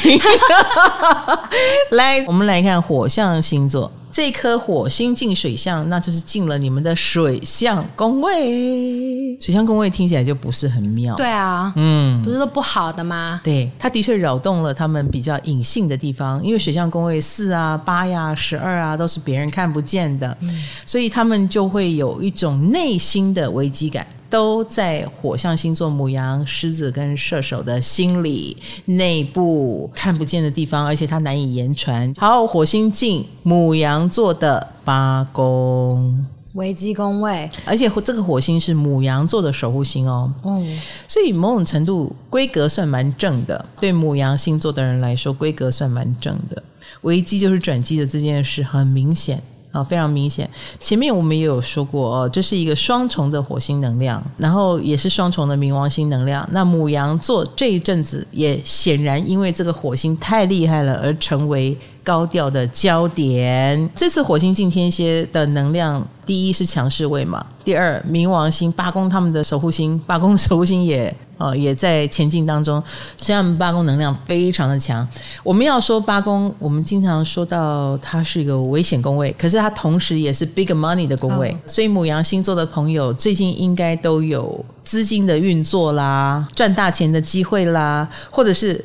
[1.91, 3.91] 来，我们来看火象星座。
[4.17, 9.37] 这颗火星进水象，那就是进了你们的水象宫位。
[9.39, 11.15] 水象宫位听起来就不是很妙。
[11.17, 13.39] 对啊，嗯，不是都不好的吗？
[13.45, 24.07] 对，它的确扰动了他们比较隐性的地方，因为水象宫位四啊、八呀、十二啊都是别人看不见的，嗯，所以他们就会有一种内心的危机感。
[24.29, 32.13] 都在火象星座母羊、狮子跟射手的心理内部看不见的地方，而且它难以言传。
[32.17, 40.33] 好，火星进母羊座的八宫，危机宫位，而且这个火星是母羊座的守护星哦。
[40.45, 43.65] 嗯，所以某种程度规格算蛮正的。
[43.79, 46.63] 对母羊星座的人来说，规格算蛮正的。
[47.03, 49.43] 危机就是转机的这件事很明显。
[49.77, 50.49] 啊，非常明显。
[50.81, 56.49] 前面我们也有说过哦，这是一个双重的火星能量，然后也是双重的冥王星能量。
[56.53, 63.91] 那母羊座这一阵子也显然因为这个火星太厉害了，而成为高调的焦点。
[63.95, 72.83] 这次火星进天蝎的能量，第一是强势位嘛，第二冥王星八宫他们的守护星，八宫守护星也呃也在前进当中，
[73.19, 75.07] 虽然我们八宫能量非常的强。
[75.43, 88.85] 我们要说八宫，我们经常说到它是一个危险宫位，可是它同时也是 big money 的宫位，哦、所以母羊星座的朋友最近应该都有资金的运作啦，赚大钱的机会啦，或者是。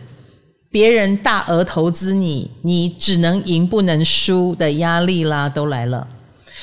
[0.73, 6.07] 别人大额投资你，你只能赢不能输的压力啦，都来了。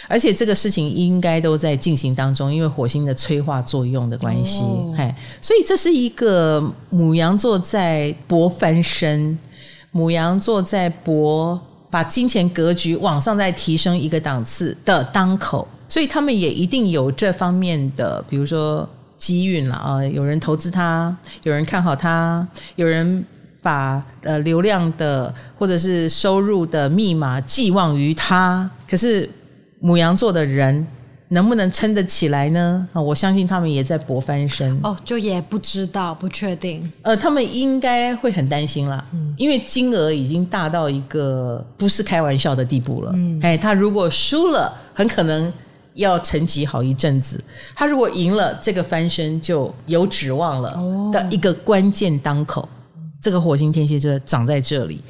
[0.08, 4.64] 而且这个事情应该都在进行当中，因为火星的催化作用的关系，
[4.96, 9.38] 嘿，所以这是一个母羊座在搏翻身，
[9.92, 23.24] 母羊座在搏把金钱格局往上再提升一个档次的当口，所以他们也一定有这方面的，比如说机运了啊，有人投资他，有人看好他，有人。
[23.60, 29.28] 把呃流量的或者是收入的密码寄望于他，可是
[29.82, 30.86] 牡羊座的人
[31.28, 32.88] 能不能撑得起来呢？
[32.92, 34.78] 啊，我相信他们也在搏翻身。
[34.82, 36.90] 哦，就也不知道，不确定。
[37.02, 43.12] 呃，他们应该会很担心啦，嗯，因为金额已经大到一个不是开玩笑的地步了。
[43.14, 45.52] 嗯，哎，他如果输了，很可能
[45.94, 47.38] 要沉寂好一阵子；
[47.74, 52.66] 他如果赢了，这个翻身就有指望了的一个关键当口。
[53.20, 55.02] 这个火星天蝎就长在这里，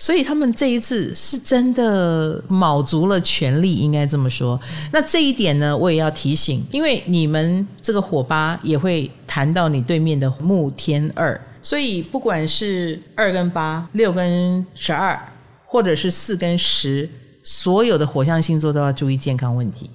[0.00, 4.58] 所以他们这一次是真的卯足了全力，应该这么说。
[4.90, 15.20] 那这一点呢，我也要提醒，因为你们这个火八也会谈到你对面的木天二，所以不管是二跟八、六跟十二，
[15.66, 17.06] 或者是四跟十，
[17.42, 19.90] 所有的火象星座都要注意健康问题。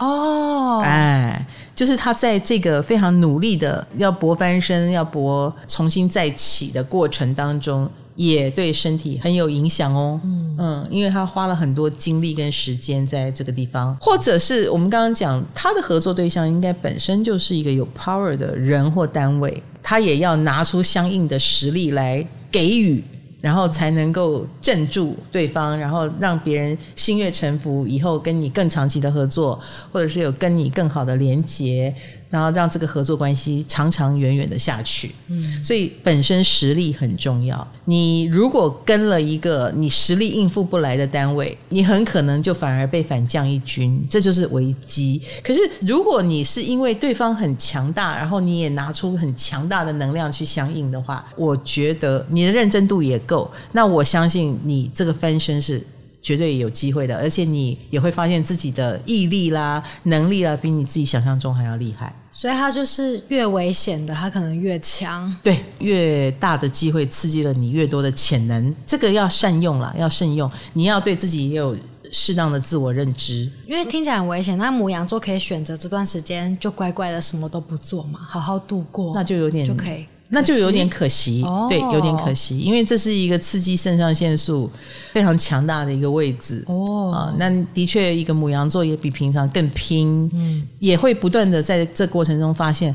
[0.00, 10.20] 哦，哎，就是他在这个非常努力的要搏翻身、要搏重新再起的过程当中，也对身体很有影响哦。
[10.24, 23.04] 嗯嗯，因为他花了很多精力跟时间在这个地方，或者是我们刚刚讲他的合作对象，应该本身就是一个有 power 的人或单位，他也要拿出相应的实力来给予。
[23.38, 29.60] 然后才能够镇住对方，然后让别人心悦诚服，以后跟你更长期的合作，
[29.92, 31.94] 或者是有跟你更好的连结。
[32.28, 37.66] 然后让这个合作关系长长远远的下去，嗯，所以本身实力很重要。
[37.84, 45.20] 你如果跟了一个你实力应付不来的单位，你很可能就反而被反将一军，这就是危机。
[45.42, 53.50] 可是如果你是因为对方很强大，然后你也拿出很强大的能量去相应的话，我觉得你的认真度也够。
[53.72, 55.80] 那我相信你这个翻身是。
[56.26, 62.12] 绝对有机会的，而且你也会发现自己的毅力啦、能力啦，比你自己想象中还要厉害。
[62.32, 65.32] 所以，他就是越危险的，他可能越强。
[65.40, 70.50] 对，越大的机会刺激了你越多的潜能，这个要善用啦，要慎用。
[70.72, 71.76] 你要对自己也有
[72.10, 73.48] 适当的自我认知。
[73.64, 80.04] 因为听起来很危险，那母羊座可以选择这段时间就乖乖的什么都不做嘛，好好度过，那就有点就可以。
[80.28, 84.70] 那就有点可惜，哦、对，有点可惜，因为这是一个刺激肾上腺素
[85.12, 87.12] 非常强大的一个位置哦。
[87.12, 92.94] 啊，那的确，一个母羊座也比平常更拼，嗯，也会不断的在这过程中发现，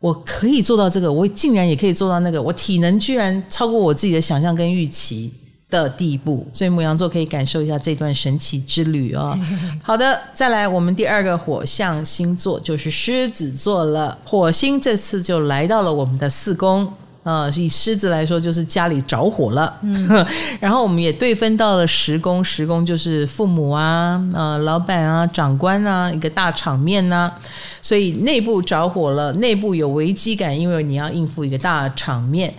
[0.00, 5.32] 我可以做到这个，我竟然也可以做到那个，我体能居然超过我自己的想象跟预期。
[5.68, 9.36] 的地步，所以牧羊座可以感受一下这段神奇之旅哦。
[9.82, 14.16] 好的，再来我们第二个火象星座就是狮子座了。
[14.24, 16.92] 火星这次就来到了我们的四宫
[17.24, 19.76] 呃，以狮子来说就是家里着火了。
[19.82, 20.24] 嗯，
[20.60, 27.40] 然后我们也对分到了十宫，十宫就是父母啊、呃、老板啊、长官啊，一个大场面呐、啊。
[27.82, 32.54] 所以内部着火了，内部有危机感，因为你要应付一个大场面。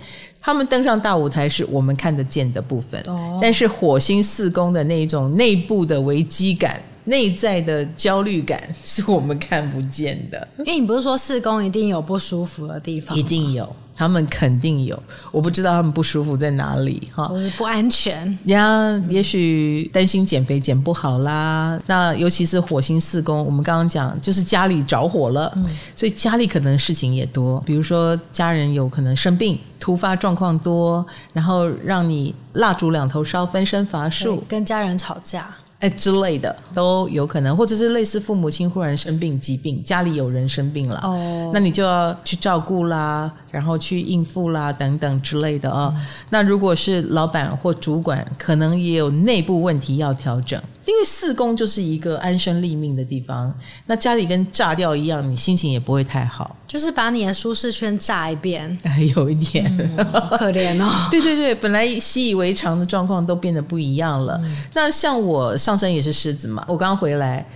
[0.48, 10.48] 他们登上大舞台是我们看得见的部分，哦、但是火星四宫的那种内部的危机感、内在的焦虑感是我们看不见的。
[10.60, 13.14] 因为你不是说四宫一定有不舒服的地方？
[13.14, 13.70] 一定有。
[13.98, 14.96] 他们肯定有，
[15.32, 21.76] 我不知道他们不舒服在哪里哈，不安全呀，也许担心减肥减不好啦。
[21.86, 35.50] 那尤其是火星四宫，我们刚刚讲就是家里着火了，嗯，所以家里可能事情也多，比如说家人有可能生病，突发状况多，然后让你蜡烛两头烧，分身乏术，跟家人吵架。
[35.80, 45.94] 哎，之类的都有可能，或者是类似父母亲忽然生病、疾病，家里有人生病了，哦，那你就要去照顾啦，然后去应付啦，等等之类的啊、哦。
[45.96, 50.60] 嗯、那如果是老板或主管，可能也有内部问题要调整。
[50.88, 53.54] 因为四宫就是一个安身立命的地方，
[53.86, 59.96] 那家里跟炸掉一样，你心情也不会太好，就是把你的舒适圈炸一遍，还 有一点、嗯、
[60.38, 60.90] 可怜哦。
[61.12, 64.40] 对对对，本来习以为常的状况都变得不一样了。
[64.42, 67.46] 嗯、那像我上身也是狮子嘛，我刚回来。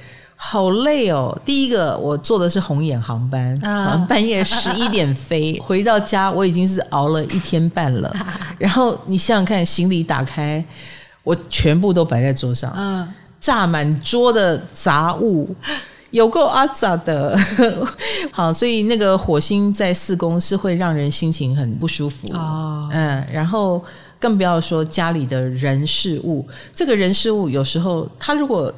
[0.45, 1.41] 好累哦！
[1.45, 8.13] 第一个，我坐的是红眼航班，啊、半夜 十一点飞，回到家我已经是熬了一天半了。
[8.59, 10.65] 然后你想想看，行李打开，
[11.23, 13.09] 我全部都摆在桌上，嗯，
[13.43, 15.55] 炸满桌的杂物，
[16.13, 17.37] 有够阿杂的。
[18.31, 22.89] 好，所以那个火星在四宫是会让人心情很不舒服哦。
[22.93, 23.85] 嗯，然后
[24.19, 28.73] 更不要说家里的人事物，这个人事物有时候他如果。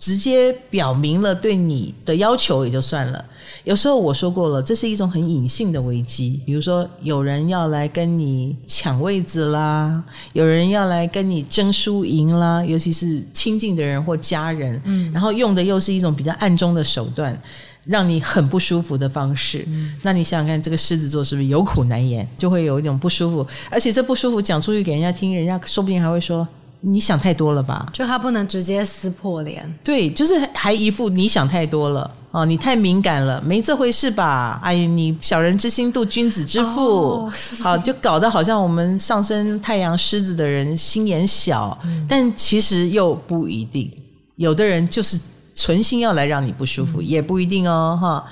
[0.00, 3.22] 直接表明了对你的要求也就算了，
[3.70, 6.40] 有时候我说过了，这是一种很隐性的危机。
[6.44, 10.02] 比如说，有人要来跟你抢位置啦，
[10.32, 17.40] 有人要来跟你争输赢啦，尤其是亲近的人或家人，嗯，然后用的又是一种比较暗中的手段，
[17.84, 19.64] 让你很不舒服的方式。
[19.68, 26.44] 嗯，那你想想看，这个狮子座是不是有苦难言，就会有一种不舒服，而且这不舒服讲出去给人家听，人家说不定还会说。
[26.82, 27.86] 你想太多了吧？
[27.92, 34.60] 就他不能直接撕破脸，对，就是还一副你想太多了哦，你太敏感了，没这回事吧？
[34.62, 43.90] 哎，你小人之心度君子之腹，哦、好，就搞得好像我们上升太阳狮子的人心眼小，嗯、但其实又不一定，
[44.36, 45.18] 有的人就是
[45.56, 48.24] 存心要来让你不舒服，嗯、也不一定哦，哈。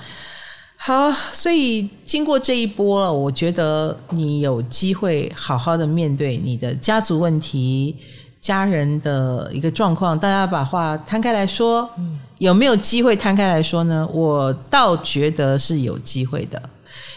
[0.81, 7.93] 好，所以经过这一波了，我觉得你有机会好好的面对你的家族问题。
[8.41, 11.89] 家人的一个状况，大家把话摊开来说，
[12.37, 14.07] 有没有机会摊开来说呢？
[14.13, 16.61] 我倒觉得是有机会的，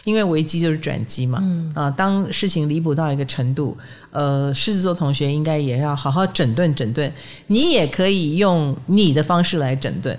[0.05, 1.39] 因为危机就是转机嘛。
[1.43, 3.77] 嗯、啊，当事情离谱到一个程度，
[4.11, 7.11] 呃，狮子座同学应该也要好好整顿整顿。
[7.47, 10.18] 你也可以用你的方式来整顿。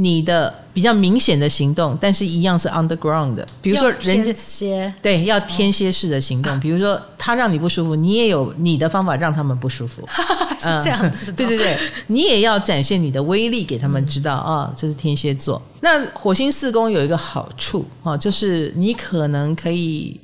[0.00, 10.02] 你的比较明显的行动，但是一样是 underground 的，比如说人家对要天蝎式的行动，哦、 比如说他让你不舒服，你也有你的方法让他们不舒服，
[10.58, 11.30] 是这样子。
[11.32, 15.60] 对对对，你也要展现你的威力给他们知道啊、嗯哦，这是天蝎座。
[15.80, 20.18] 那火星四宫有一个好处啊、哦，就是你可能可以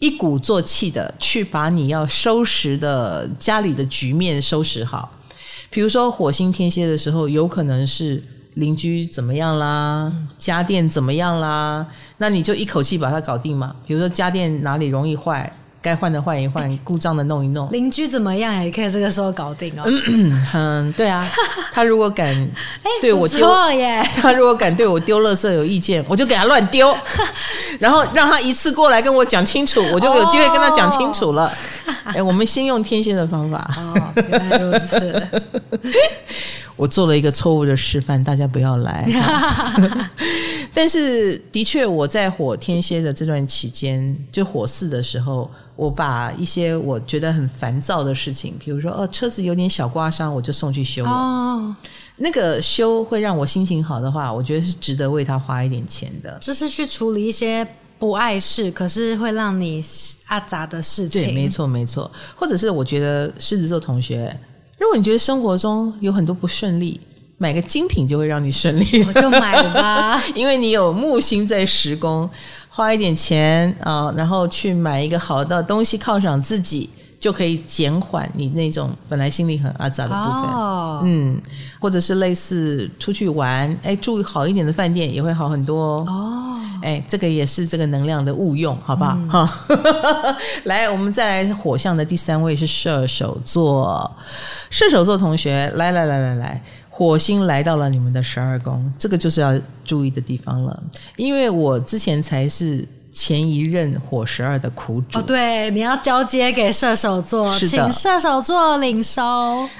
[0.00, 5.08] 一鼓作气的去把你要收拾的家里的局面收拾好。
[5.70, 8.20] 比如说火星天蝎的时候，有可能是。
[8.54, 10.12] 邻居怎么样啦？
[10.38, 11.84] 家电怎么样啦？
[12.18, 13.74] 那你就一口气把它搞定嘛。
[13.86, 15.52] 比如说家电哪里容易坏，
[15.82, 17.70] 该换的换一换，故障的弄一弄。
[17.72, 19.82] 邻居怎么样也可以这个时候搞定哦。
[20.54, 21.28] 嗯，对啊，
[21.72, 22.32] 他如果敢
[23.02, 26.96] 对我丢，耶 他如果敢对我丢垃圾有意见，我就给他乱丢，
[27.80, 31.50] 然后让他一次过来跟我讲清楚，我就有机会跟他讲清楚了。
[32.04, 33.68] 哎、哦，我们先用天蝎的方法。
[33.76, 35.26] 哦，原来如此。
[36.76, 39.06] 我做了一个错误的示范，大家不要来。
[40.74, 51.10] 但是，的确，我在火天蝎的这段期间，就火四的时候，我把一些我觉得很烦躁的事情，比如说，哦，车子有点小刮伤，我就送去修了。
[51.10, 51.76] 哦，
[52.16, 56.36] 那个修会让我心情好的话，我觉得是值得为他花一点钱的。
[56.40, 57.64] 就是去处理一些
[58.00, 59.80] 不碍事，可是会让你
[60.26, 61.22] 阿杂的事情。
[61.22, 62.10] 对，没错，没错。
[62.34, 64.36] 或者是我觉得狮子座同学。
[64.84, 67.00] 如果你觉得生活中有很多不顺利，
[67.38, 69.02] 买个精品就会让你顺利。
[69.08, 72.28] 我就买吧， 因为你有木星在时宫，
[72.68, 76.90] 花一点钱啊，然后去买一个好的东西犒赏自己，
[77.24, 80.42] 就可以减缓你那种本来心里很阿杂的部分。
[80.52, 81.40] 哦、嗯，
[81.80, 86.60] 或者是类似出去玩，哎，住好一点的饭店也会好很多哦。
[86.82, 89.16] 哎，这个也是这个能量的误用，好不好？
[89.26, 94.14] 哈、嗯， 来，我们再来火象的第三位是射手座，
[94.68, 100.82] 射手座同学，来来来来来，火星来到了你们的十二宫，这个就是要注意的地方了，
[101.16, 102.86] 因为我之前才是。
[103.14, 109.22] 前一任火十二的苦主哦，对，你要交接给射手座，请射手座领收。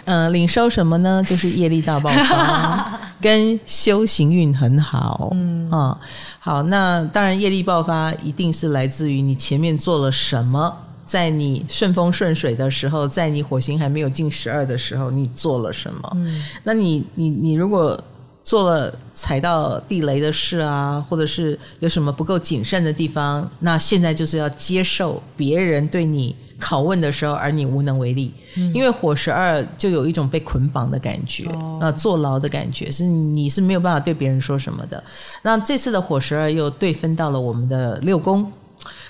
[0.05, 1.21] 嗯、呃，领收什么呢？
[1.29, 5.31] 就是业力大爆发， 跟修行运很好。
[5.33, 5.99] 嗯啊、哦，
[6.39, 10.73] 好，那当然业力爆发一定是来自于你前面做了什么，
[11.05, 16.13] 在你顺风顺水的时候，在你火星还没有进十二的时候，你做了什么？
[16.15, 18.01] 嗯，那你你你如果。
[18.45, 28.33] 做了踩到地雷的事啊，或者是有什么不够谨慎的地方，那现在就是要接受别人对你拷问的时候，而你无能为力。
[28.57, 35.03] 嗯、因为火十二就有一种被捆绑的感觉，哦、啊，坐牢的感觉，是你是没有办法对别人说什么的。
[35.43, 38.53] 那这次的火十二又对分到了我们的六宫，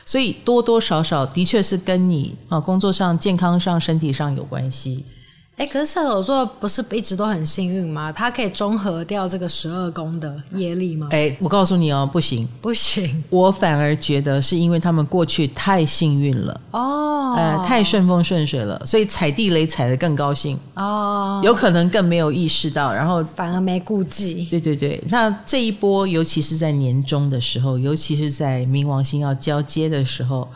[0.06, 5.04] 所以多多少少的确是跟你啊工作上、健康上、身体上有关系。
[5.56, 8.10] 哎，可是射手座不是一直都很幸运吗？
[8.10, 11.06] 他可以中和掉这个十二宫的业力吗？
[11.12, 13.22] 哎，我告诉你哦，不行，不行。
[13.30, 24.44] 我反而觉得是因为他们过去太幸运了哦，呃，太顺风顺水了，所以踩地雷踩得更高兴哦，有可能更没有意识到，然后反而没顾忌。
[24.50, 30.48] 对对对，那这一波，尤其是在年终的时候，尤其是在冥王星要交接的时候。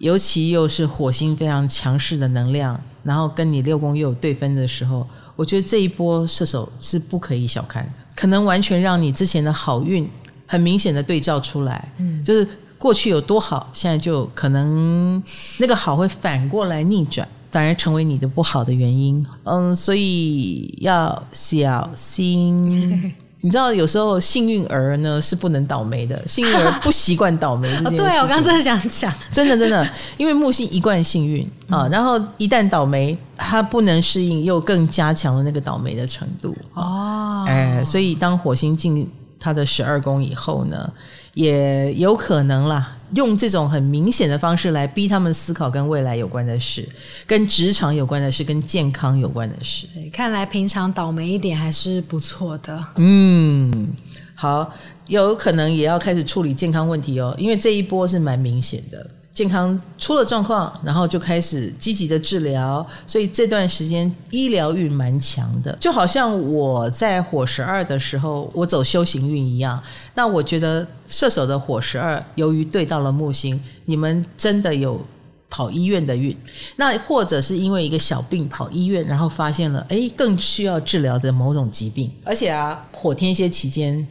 [0.00, 10.08] 尤其又是火星非常强势的能量，然后跟你六宫又有对分的时候，我觉得这一波射手是不可以小看的，可能完全让你之前的好运
[10.46, 12.48] 很明显的对照出来，嗯，就是
[12.78, 15.22] 过去有多好，现在就可能
[15.58, 23.12] 那个好会反过来逆转，反而成为你的不好的原因，嗯，所以要小心。
[23.42, 27.68] 你知道有时候幸运儿呢是不能倒霉的， 幸运儿不习惯倒霉。
[27.84, 36.54] 哦，对，我刚刚真的想讲，真的真的，因为木星一贯幸运啊，然后一旦倒霉，他不能适应，又更加强了那个倒霉的程度。
[36.74, 40.92] 哦，哎，所以当火星进他的十二宫以后呢，
[41.34, 42.96] 也有可能啦。
[43.14, 46.88] 用这种很明显的方式来逼他们思考跟未来有关的事，
[47.26, 49.88] 跟职场有关的事，跟健康有关的事。
[50.12, 52.84] 看来平常倒霉一点还是不错的。
[52.94, 53.88] 嗯，
[54.36, 54.72] 好，
[55.08, 59.04] 有可能也要开始处理健康问题哦，因为这一波是蛮明显的。
[59.32, 69.80] 健康出了状况，然后就开始积极的治疗，所以这段时间医疗运蛮强的，就好像我在火十二的时候，我走修行运一样。
[70.14, 75.00] 那我觉得射手的火十二，由于对到了木星，你们真的有
[75.48, 76.36] 跑医院的运。
[76.76, 82.10] 那或者是因为一个小病跑医院，然后发现了，诶，更需要治疗的某种疾病。
[82.24, 84.06] 而且啊，火天蝎期间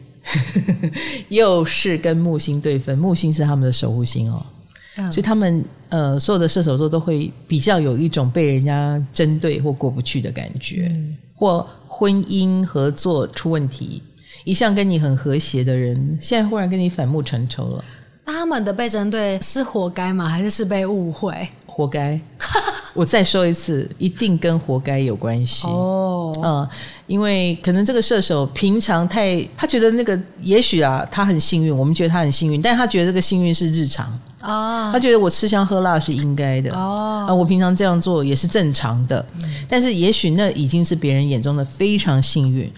[1.28, 4.44] 又是跟木星对分，木星是他们的守护星哦。
[4.96, 14.02] 所以他们呃，所有的射手座都会比较有一种被人家针对或过不去的感觉，嗯、或婚姻合作出问题，
[14.44, 17.84] 一向跟你很和谐的人，现在忽然跟你反目成仇了。
[18.26, 20.28] 他们的被针对是活该吗？
[20.28, 21.48] 还是是被误会？
[21.66, 22.20] 活该。
[22.94, 26.32] 我再说一次，一定跟活该有关系哦。
[26.44, 26.68] 嗯，
[27.06, 39.24] 因为可能这个射手平常太，他觉得那个也许啊，他很幸运，我们觉得他很幸运，但他觉得这个幸运是日常啊，他觉得我吃香喝辣是应该的哦，啊，我平常这样做也是正常的。
[39.68, 42.70] 但是也许那已经是别人眼中的非常幸运。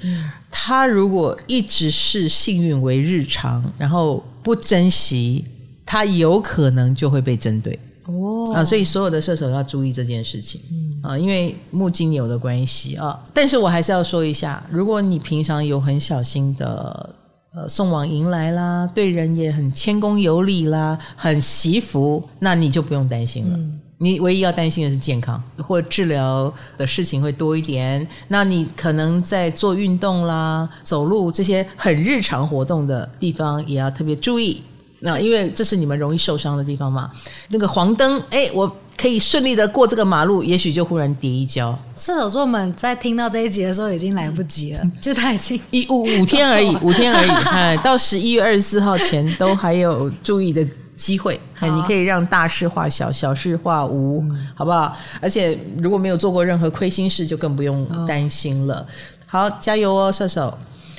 [0.50, 5.44] 他如果一直视幸运为日常，然后不珍惜，
[5.86, 7.78] 他有可能就会被针对。
[8.06, 13.18] 哦啊，所以所有的射手要注意这件事情，嗯啊，因为木金牛的关系啊。
[13.32, 17.14] 但是我还是要说一下，如果你平常有很小心的
[17.54, 23.56] 呃送往迎来啦，对人也很谦恭有礼啦，很惜福，那你就不用担心了。
[23.56, 28.06] 嗯、你唯一要担心的是健康或治疗的事情会多一点。
[28.28, 34.62] 那你可能在做运动啦、走路这些很日常活动的地方，也要特别注意。
[35.00, 37.10] 那因为这是你们容易受伤的地方嘛，
[37.50, 41.76] 那个黄灯，哎，我可以顺利的过这个马路，也许就忽然跌一跤。
[41.96, 50.64] 射手座们在听到这一集的时候已经来不及了，嗯、就他已经一五五天而已， 五天而已，哎，到十一月二十四号前都还有注意的
[50.94, 54.96] 机会，哎，你可以让大事化小，小事化无，嗯、好不好？
[55.20, 58.86] 而且如果没有做过任何亏心事，就更不用担心了。
[59.26, 60.56] 好，加油哦，射手。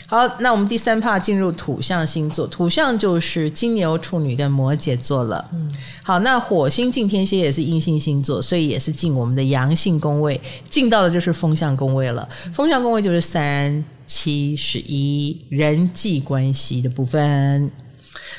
[0.08, 5.43] 好，那我们第三帕进入土象星座，土象就是金牛、处女跟摩羯座了。
[5.54, 5.74] 嗯，
[6.04, 10.39] 好，那火星进天蝎也是阴性星座，所以也是进我们的阳性宫位，
[10.70, 12.28] 进到的就是风象宫位了。
[12.54, 17.72] 风象宫位就是三七十一人际关系的部分。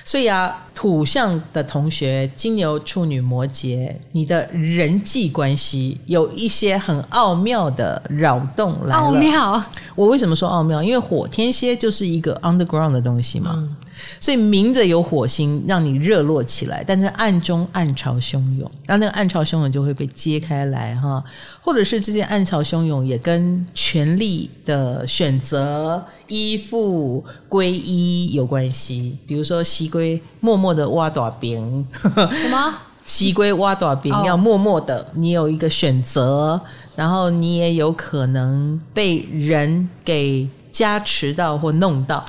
[0.04, 9.02] 所以啊，土象的同学，金牛、处女、摩羯，你的人际关系有一些很奥妙的扰动来了。
[9.02, 10.82] 奥妙，我为什么说奥妙？
[10.82, 13.52] 因为火天蝎就是一个 underground 的东西嘛。
[13.56, 13.76] 嗯
[14.20, 21.22] 所以明着有火星让你热络起来，但是暗中暗潮汹涌，然后那个暗潮汹涌就会被揭开来哈，
[21.60, 29.16] 或者是这些暗潮汹涌也跟权力的选择、依附、皈依有关系。
[29.26, 31.86] 比如说西归默默的挖短饼，
[32.32, 32.74] 什么
[33.04, 36.58] 西归挖短饼要默默的，你有一个选择，
[36.96, 42.24] 然后你也有可能被人给加持到或弄到。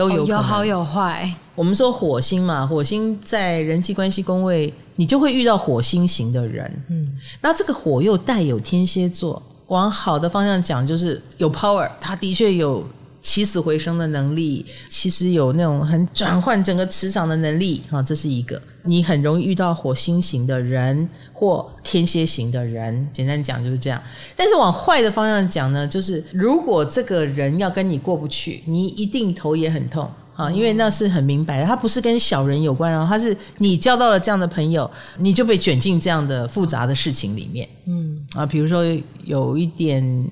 [0.00, 1.30] 都有有好有坏。
[1.54, 6.84] 我们说火星嘛，火星在人际关系宫位，你就会遇到火星型的人。
[6.88, 12.82] 嗯，那这个火又带有天蝎座，往好的方向讲，就是有 power，他的确有
[13.22, 18.60] 起死回生的能力，其实有那种很转换整个磁场的能力啊，这是一个。
[18.82, 24.02] 你很容易遇到火星型的人或天蝎型的人，简单讲就是这样。
[24.34, 37.68] 但是往坏的方向讲呢，就是如果这个人要跟你过不去，你一定头也很痛啊，因为那是很明白的，他不是跟小人有关啊，他是你交到了这样的朋友，你就被卷进这样的复杂的事情里面。
[37.84, 38.82] 嗯啊，比如说
[39.24, 40.26] 有一点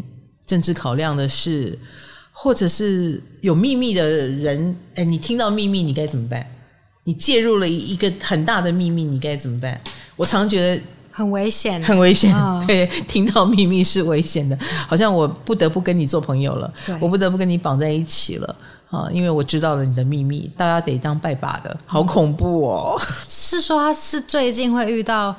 [0.46, 1.78] 政治考量的事。
[2.40, 6.46] 或者是有秘密的人，哎，你听到秘密，你该怎么办？
[7.02, 9.80] 你介入了一个很大的秘密，你该怎么办？
[10.14, 10.80] 我常觉得
[11.10, 12.32] 很危险，很危险。
[12.32, 18.56] 哦、 对，听到秘密是危险的，好像我不得不跟你做朋友了，我不得不跟你绑在一起了
[18.88, 19.08] 啊！
[19.12, 22.96] 因为我知道了你的秘密，大家得当拜把的，好恐怖哦！
[23.28, 25.34] 是说他是最近会遇到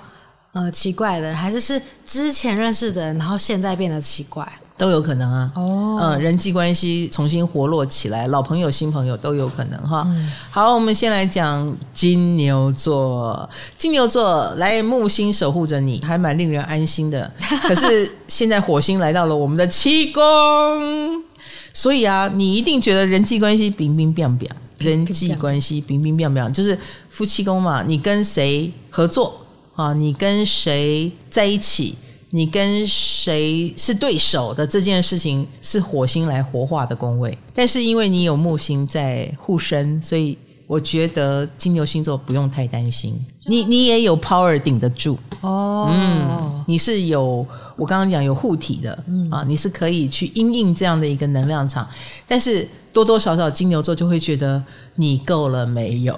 [0.52, 4.46] 呃奇怪的人，还是是之前认识的人，然后现在变得奇怪？
[4.80, 10.02] 都有可能啊，哦，嗯，人际关系重新活络起来，老朋友、新朋友都有可能哈。
[10.08, 17.30] 嗯、好，我们先来讲金牛座，金牛座来木星守护着你，还蛮令人安心的。
[17.64, 20.24] 可是现在火星来到了我们的七宫，
[21.74, 29.42] 所以啊，你一定觉得人际关系冰冰冰冰，人际关系冰冰冰冰，就是夫妻宫嘛，你跟谁合作
[29.76, 29.94] 啊？
[29.94, 31.98] 你跟谁在一起？
[32.32, 43.20] 你跟谁是对手的这件事情是火星来活化的宫位，但是因为你有木星在护身，所以我觉得金牛星座不用太担心。
[43.46, 47.44] 你你也有 power 顶得住哦，嗯，你是有
[47.76, 51.88] 我刚刚讲有护体的，嗯啊，你是可以去因应这样的一个能量场，
[52.28, 54.64] 但是多多少少金牛座就会觉得
[54.94, 56.16] 你够了没有？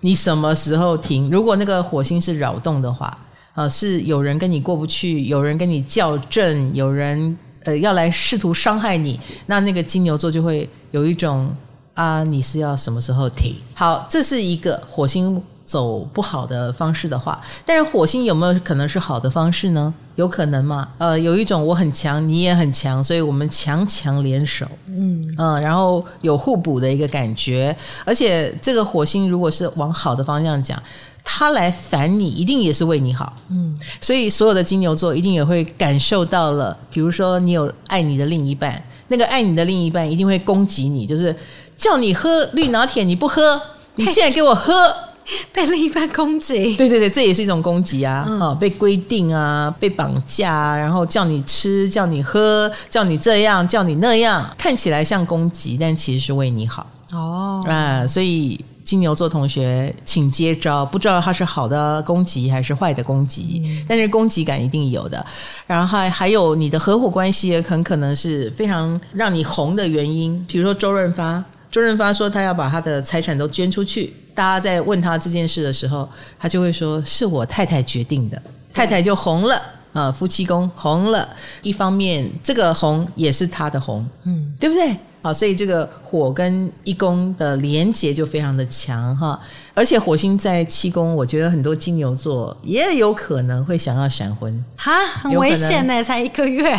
[0.00, 1.30] 你什么时候停？
[1.30, 3.18] 如果那个火星是扰动的话。
[3.54, 11.48] 啊，是有人跟你过不去，有人跟你较正，有人呃要来试图伤害你，那那个金牛座就会有一种
[11.94, 13.54] 啊，你是要什么时候停？
[13.72, 19.94] 好，这是一个火星走不好的方式的话，但是火星有没有可能是好的方式呢？
[20.16, 20.88] 有可能嘛？
[20.98, 30.82] 呃，有一种我很强，你也很强，所以我们强强联手，嗯嗯、呃，然后有互补的一个感觉，而且这个火星如果是往好的方向讲。
[31.26, 36.76] 他来烦你，一定也是为你好，嗯，所以所有的金牛座一定也会感受到了。
[36.90, 41.34] 比如说，你有爱你的另一半，那个爱你的另一半一定会攻击你，就是
[41.76, 43.60] 叫你喝绿拿铁，你不喝，
[43.96, 44.94] 你现在给我喝，
[45.50, 46.76] 被另一半攻击。
[46.76, 48.26] 对对对，这也是一种攻击啊！
[48.28, 58.62] 嗯、哦，被规定啊，被绑架啊，然后叫你吃，叫你喝，叫你这样，叫你那样，看起来像攻击，但其实是为你好哦啊、呃，所以。
[58.94, 60.86] 金牛座同学，请接招！
[60.86, 65.26] 不知道他是好的攻击还是坏的攻击，嗯、但是攻击感一定有的。
[65.66, 70.44] 然后还还有你的合伙关系也很可能是非常让你红的原因。
[70.46, 78.40] 比如说周润发，周润发说他要把他的财产都捐出去，大家在问他这件事的时候，他就会说是我太太决定的，
[78.72, 79.60] 太太就红了
[79.92, 81.28] 啊，夫妻宫红了。
[81.62, 84.96] 一方面，这个红也是他的红，嗯，对不对？
[85.24, 89.40] 好，所以这个火跟一宫的连接就非常的强哈，
[89.72, 96.78] 而且火星在七宫，我觉得很多金牛座也有可能会想要闪婚哈，很危险呢，才一个月，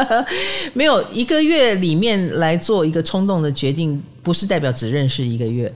[0.72, 5.70] 没有一个月里面来做一个冲动的决定，不是代表只认识一个月。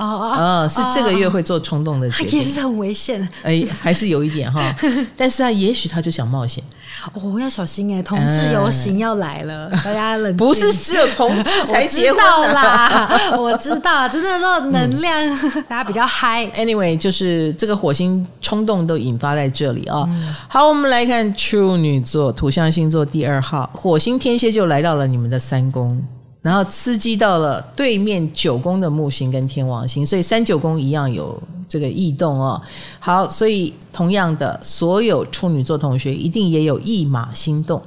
[0.00, 3.28] 哦哦，是这个月会做冲动的决定，他也是很危险。
[3.42, 4.74] 哎，还是有一点哈，
[5.16, 6.64] 但是啊也许他就想冒险。
[7.12, 10.36] 哦，要小心哎，同志游行要来了，大家冷静。
[10.36, 12.20] 不是只有同志才结婚
[12.54, 15.38] 啦， 我知道，真的说能量
[15.68, 16.46] 大家比较嗨。
[16.56, 20.08] Anyway，就是这个火星冲动都引发在这里啊。
[20.48, 26.02] 好，我们来看处女座，土象星座第二号，火星天蝎就来到了你们的三宫。
[26.42, 31.38] 然后刺激到了对面九宫的木星跟天王星，所以三九宫一样有
[31.68, 32.60] 这个异动哦。
[32.98, 37.82] 好，所以同样的，所有处女座同学一定也有驿马星动。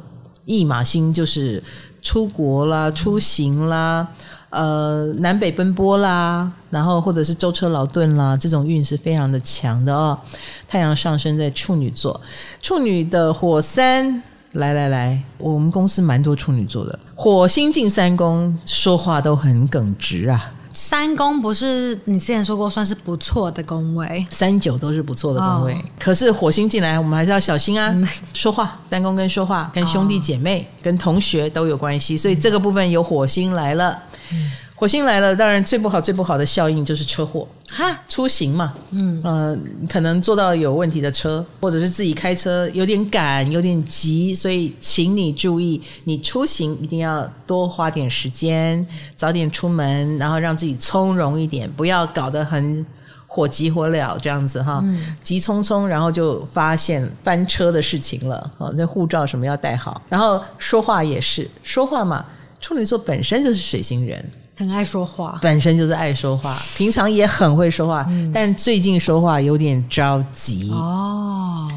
[0.45, 1.63] 驿马星就是
[2.01, 4.07] 出国啦、出行啦、
[4.51, 10.19] 呃南北奔波啦，然后或者是舟车劳顿啦，这种运是非常的强的哦。
[10.67, 12.21] 太阳上升在处女座，
[12.61, 14.21] 处女的火山。
[14.53, 20.53] 来来来，我们公司蛮多处女座的，火星进三宫，说话都很耿直啊。
[20.71, 27.91] 三宫不是你之前说过算是不错的宫位，三九都是不错的宫位，哦、可是火星进来，我们还是要小心啊。
[27.93, 33.97] 嗯、说话，三宫跟说话、跟兄弟姐妹、哦、跟同学都有关系，所以这个部分有火星来了。
[34.31, 34.51] 嗯
[34.83, 37.47] 火星来了，当然最不好、最不好的效应就是车祸。
[37.69, 39.57] 哈，出行嘛，嗯呃，
[39.89, 52.85] 可能坐到有问题的车，或者是自己开车有点赶、有点急，所以请你注意，你出行一定要多花点时间，早点出门，然后让自己从容一点，不要搞得很
[53.25, 58.51] 火急火燎这样子哈，嗯、急匆匆，然后就发现翻车的事情了。
[58.57, 62.25] 哦，那护照什么要带好，然后说话也是说话嘛，
[62.59, 64.21] 处女座本身就是水星人。
[64.67, 71.69] 很爱说话，本身就是爱说话，平常也很会说话，嗯、但最近说话有点着急哦。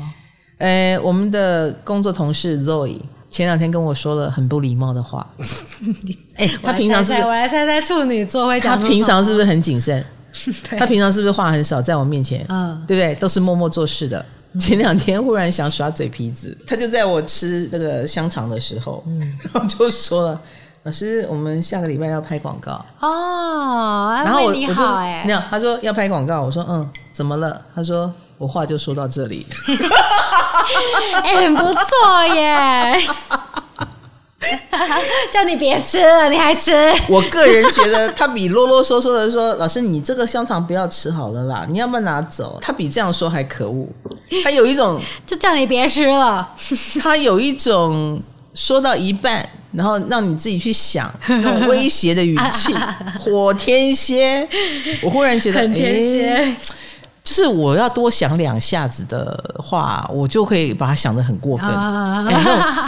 [0.59, 5.27] 呃，我们的工作同事 Zoe 前两天跟我说了很不礼貌的话。
[6.37, 7.13] 哎，他平常是？
[7.15, 8.79] 我来猜猜处女座会讲。
[8.79, 10.03] 他平常是不是很谨慎？
[10.71, 13.15] 对他平常是不是话很少，在我面前，嗯，对不对？
[13.21, 14.25] 都是默默做事的。
[14.59, 19.21] 前两天忽然想耍嘴皮子，他就在我吃那个香肠的时候，嗯，
[19.53, 20.41] 然后就说了。
[20.87, 24.15] 老师，我们下个礼拜要拍广告哦。
[24.25, 27.61] 然后我你好哎，那他说要拍广告，我说嗯，怎么了？
[27.75, 28.09] 他说
[28.39, 29.45] 我话就说到这里，
[31.25, 32.97] 哎、欸，很不错耶。
[35.33, 36.73] 叫你别吃了，你还吃？
[37.09, 42.57] 我个人觉得他比啰啰嗦嗦的说，老师你这个香肠不要吃好了啦，你要不要拿走？
[42.63, 43.89] 他比这样说还可恶，
[44.45, 46.49] 他有一种 就叫你别吃了，
[47.03, 48.23] 他有一种
[48.57, 49.49] 说到一半。
[49.73, 52.73] 然后让你自己去想， 用威胁的语气，
[53.19, 54.49] 火天蝎，
[55.03, 56.57] 我忽然觉得很天蝎，
[57.23, 61.69] 就是我要多想两下子的话，我就可以把它想得很过分。
[61.69, 62.33] 哎，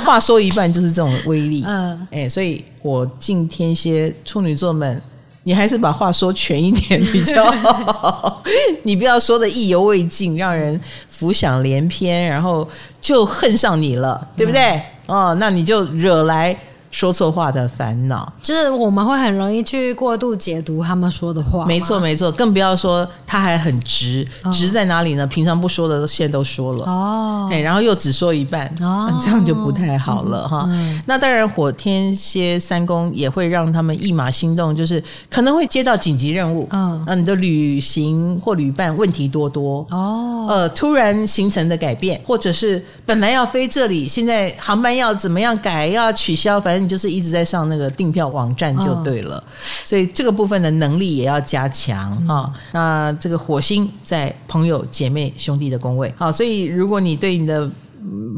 [0.02, 1.62] 话说一半就是这种威力。
[1.66, 5.02] 嗯，哎，所以我敬天蝎处女座们，
[5.42, 8.42] 你还是把话说全一点比较好。
[8.84, 12.66] 你不要说的意犹未尽，让人浮想联翩，然后
[12.98, 14.80] 就恨上你了，对不对？
[15.08, 16.56] 哦，那你就惹来。
[16.90, 21.66] 说错话的烦恼，就是我们会很容易去过度解读他们说的话。
[21.66, 25.26] 没错，没错，更不要说他还很直，哦、直在哪里呢？
[25.26, 27.48] 平常不说的，现在都说了哦。
[27.52, 30.66] 哎然后又只说一半，哦，这样就不太好了哈。
[30.72, 46.77] 嗯、那当然，火天蝎三宫也会让他们一马心动，就是可能会接到紧急任务，嗯，你的旅行或旅伴问题多多哦，呃，突然行程的改变，或者是本来要飞这里，现在航班要怎么样改，要取消，反正。
[46.78, 49.44] 你就是一直在上那个订票网站就对了，哦、
[49.84, 52.52] 所以这个部分的能力也要加强啊、嗯哦。
[52.72, 57.70] 那这个火星在朋友、姐妹、兄弟的宫位，好，所以如果你对你的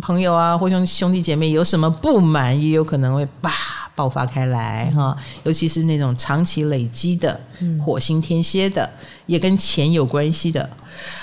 [0.03, 3.53] 朋友啊或兄兄弟姐妹有什么不满，也有可能会吧
[3.95, 5.17] 爆发开来哈、哦。
[5.45, 7.39] 尤其是那种长期累积的
[7.85, 8.89] 火星天蝎的，
[9.27, 10.69] 也跟钱有关系的。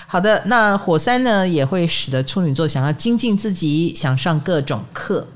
[0.06, 5.28] 好的，那火山呢也会使得处女座想要精进自己，想上各种课，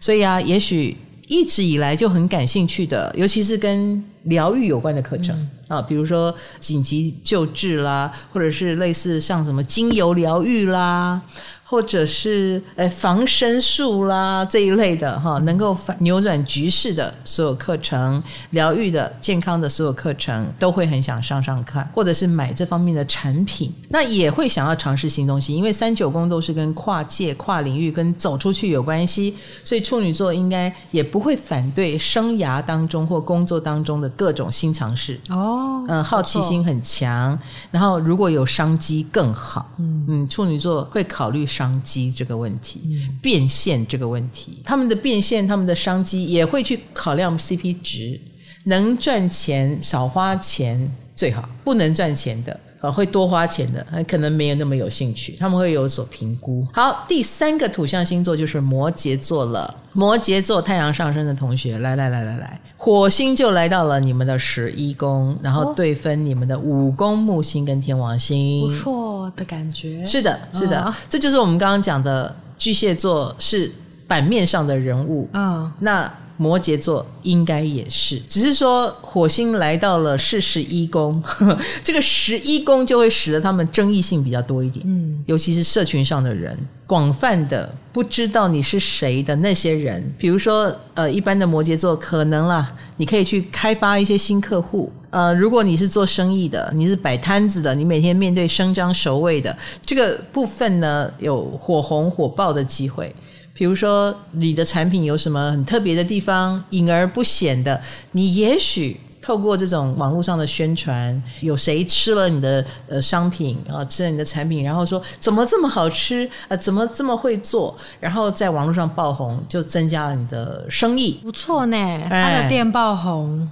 [0.00, 0.96] 所以啊，也许。
[1.28, 11.22] 一直以来就很感兴趣的，尤其是跟疗愈有关的课程、啊，比如说紧急救治啦，或者是类似像什么精油疗愈啦。
[11.70, 23.70] 或者是诶防身术啦这一类的哈，能够反扭转局势的所有课程、疗愈的、健康的所有课程，都会很想上上看，或者是买这方面的产品。
[23.90, 35.57] 那也会想要尝试新东西，因为三九宫都是跟跨界、跨领域、跟走出去有关系，所以处女座应该也不会反对生涯当中或工作当中的各种新尝试哦。
[35.88, 37.38] 嗯，好奇心很强，
[37.70, 39.70] 然后如果有商机更好。
[39.78, 41.48] 嗯嗯，处女座会考虑。
[41.48, 42.80] 商机这个问题，
[43.22, 48.20] 变现这个问题，他们的变现，他们的商机也会去考量 CP 值，
[48.64, 56.66] 能赚钱少花钱最好，不能赚钱的啊会多花钱的，可能没有那么有兴趣，他们会有所评估。
[56.72, 59.74] 好，第三个土象星座就是摩羯座了。
[59.92, 70.04] 摩羯座太阳上升的同学，来来来来来，火星就来到了你们的十一宫，然后对分你们的五宫木星跟天王星，不错的感觉。
[70.04, 73.72] 是的，是的，哦、这就是我们刚刚讲的巨蟹座是
[74.06, 75.28] 版面上的人物。
[75.32, 76.12] 嗯、哦，那。
[76.38, 81.22] 摩羯座应该也是，只是说火星来到了是十一宫，
[81.84, 103.12] 这个十一宫就会使得他们争议性比较多一点，嗯，尤其是社群上的人，广泛的不知道你是谁的那些人，比如说呃，一般的摩羯座可能啦，你可以去开发一些新客户，呃，如果你是做生意的，你是摆摊子的，你每天面对生张熟味的这个部分呢，有火红火爆的机会。
[103.58, 107.80] 比如说，你的产品有什么很特别的地方，隐而不显的，
[108.12, 121.76] 你也许透过这种网络上的宣传，有谁吃了你的呃商品啊，吃了你的产品，然后说怎么这么好吃啊，怎么这么会做，然后在网络上爆红，就增加了你的生意，不错呢，
[122.08, 123.50] 他的店爆红。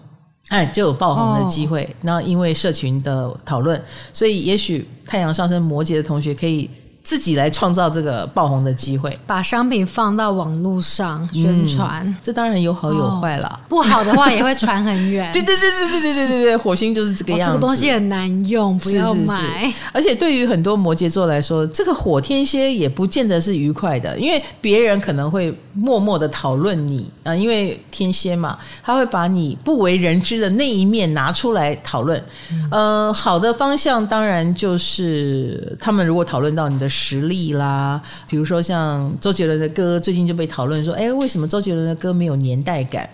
[0.51, 1.97] 哎，就有爆红的机会。
[2.03, 3.83] 那、哦、因为社群的讨论，
[4.15, 6.71] 所以也许太阳上升摩羯的同学可以。
[7.07, 13.59] 自己来创造这个爆红的机会，把商品放到网络上宣传，嗯，这当然有好有坏了，哦。
[13.69, 15.31] 不好的话也会传很远。
[15.33, 17.45] 对对对对对对对对对，火星就是这个样子。
[17.45, 19.37] 哦，这个东西很难用，不要买。
[19.37, 32.21] 是是是，而且对于很多摩羯座来说，这个火天蝎也不见得是愉快的，因为别人可能会默默的讨论你啊，因为天蝎嘛，他会把你不为人知的那一面拿出来讨论。
[32.73, 36.91] 嗯、呃，好的方向当然就是他们如果讨论到你的。
[36.97, 43.09] 实力啦，比如说像周杰伦的歌，最近就被讨论说，哎，为什么周杰伦的歌没有年代感？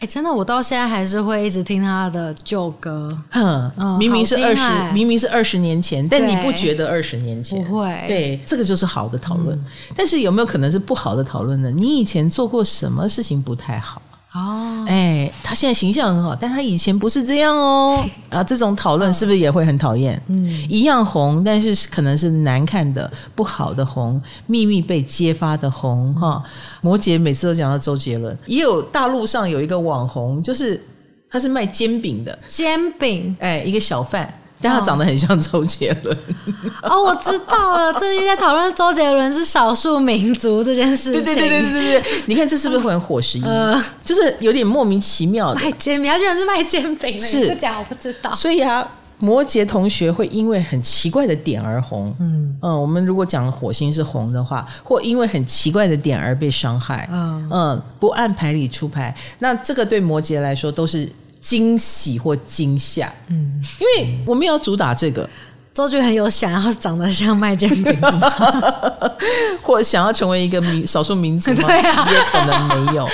[0.00, 3.16] 哎，真的，我到现在还是会一直听他的旧歌。
[3.30, 7.62] 哼，嗯、明明是二十，明明是二十年前，但你不觉得二十年前？
[7.64, 8.04] 不会。
[8.06, 9.56] 对，这个就是好的讨论。
[9.56, 9.64] 嗯、
[9.96, 11.70] 但是有没有可能是不好的讨论呢？
[11.70, 14.02] 你以前做过什么事情不太好？
[14.34, 18.04] 哦，哎，他现在形象很好，但他以前不是这样哦。
[18.30, 20.20] 啊，这种讨论是不是也会很讨厌？
[20.26, 26.42] 嗯，一样红，但是可能是难看的、不好的红，秘密被揭发的红哈。
[26.80, 30.84] 摩羯每次都讲到周杰伦，也有大陆上有一个网红，就是
[31.30, 34.28] 他是卖煎饼的，煎饼，哎，一个小贩。
[34.60, 36.16] 但他长得很像周杰伦
[36.82, 37.92] 哦， 哦，我知道了。
[37.94, 41.24] 最近在讨论周杰伦是少数民族这件事情。
[41.24, 43.44] 对对对对对对，你看这是不是会很火石音？
[43.44, 45.60] 呃，就是有点莫名其妙的。
[45.60, 48.32] 卖煎饼，他居然是卖煎饼的，是不讲我不知道。
[48.32, 48.88] 所以啊，
[49.18, 52.14] 摩羯同学会因为很奇怪的点而红。
[52.20, 57.06] 嗯嗯，我们如果讲火星是红的话，或因为很奇怪的点而被伤害。
[57.12, 61.06] 嗯嗯，不按牌理出牌，那这个对摩羯来说都是。
[61.44, 65.28] 惊喜或惊吓，嗯，因为我们要主打这个，
[65.74, 67.94] 周杰伦很有想要长得像卖煎饼，
[69.60, 71.64] 或想要成为一个民少数民族吗？
[71.68, 73.06] 对啊，也可能没有，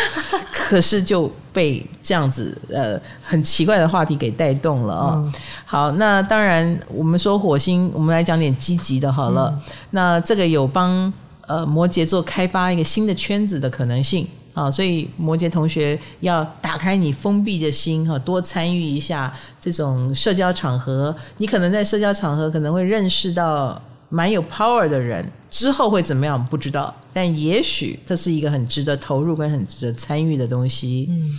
[0.53, 5.15] 可是就被这样子呃很奇怪的话题给带动了啊。
[5.17, 9.53] 嗯、好，那当然我们说火星，我们来讲点积极的好了。
[9.57, 11.13] 嗯、那这个有帮
[11.49, 14.25] 呃摩羯座开发一个新的圈子的可能性。
[14.53, 21.15] 啊，所以摩羯同学要打开你封闭的心哈，多参与一下这种社交场合。
[21.39, 31.07] 你可能在社交场合可能会认识到蛮有 power 的人，之后会怎么样不知道，但也许这是一个很值得投入跟很值得参与的东西。
[31.09, 31.31] 嗯，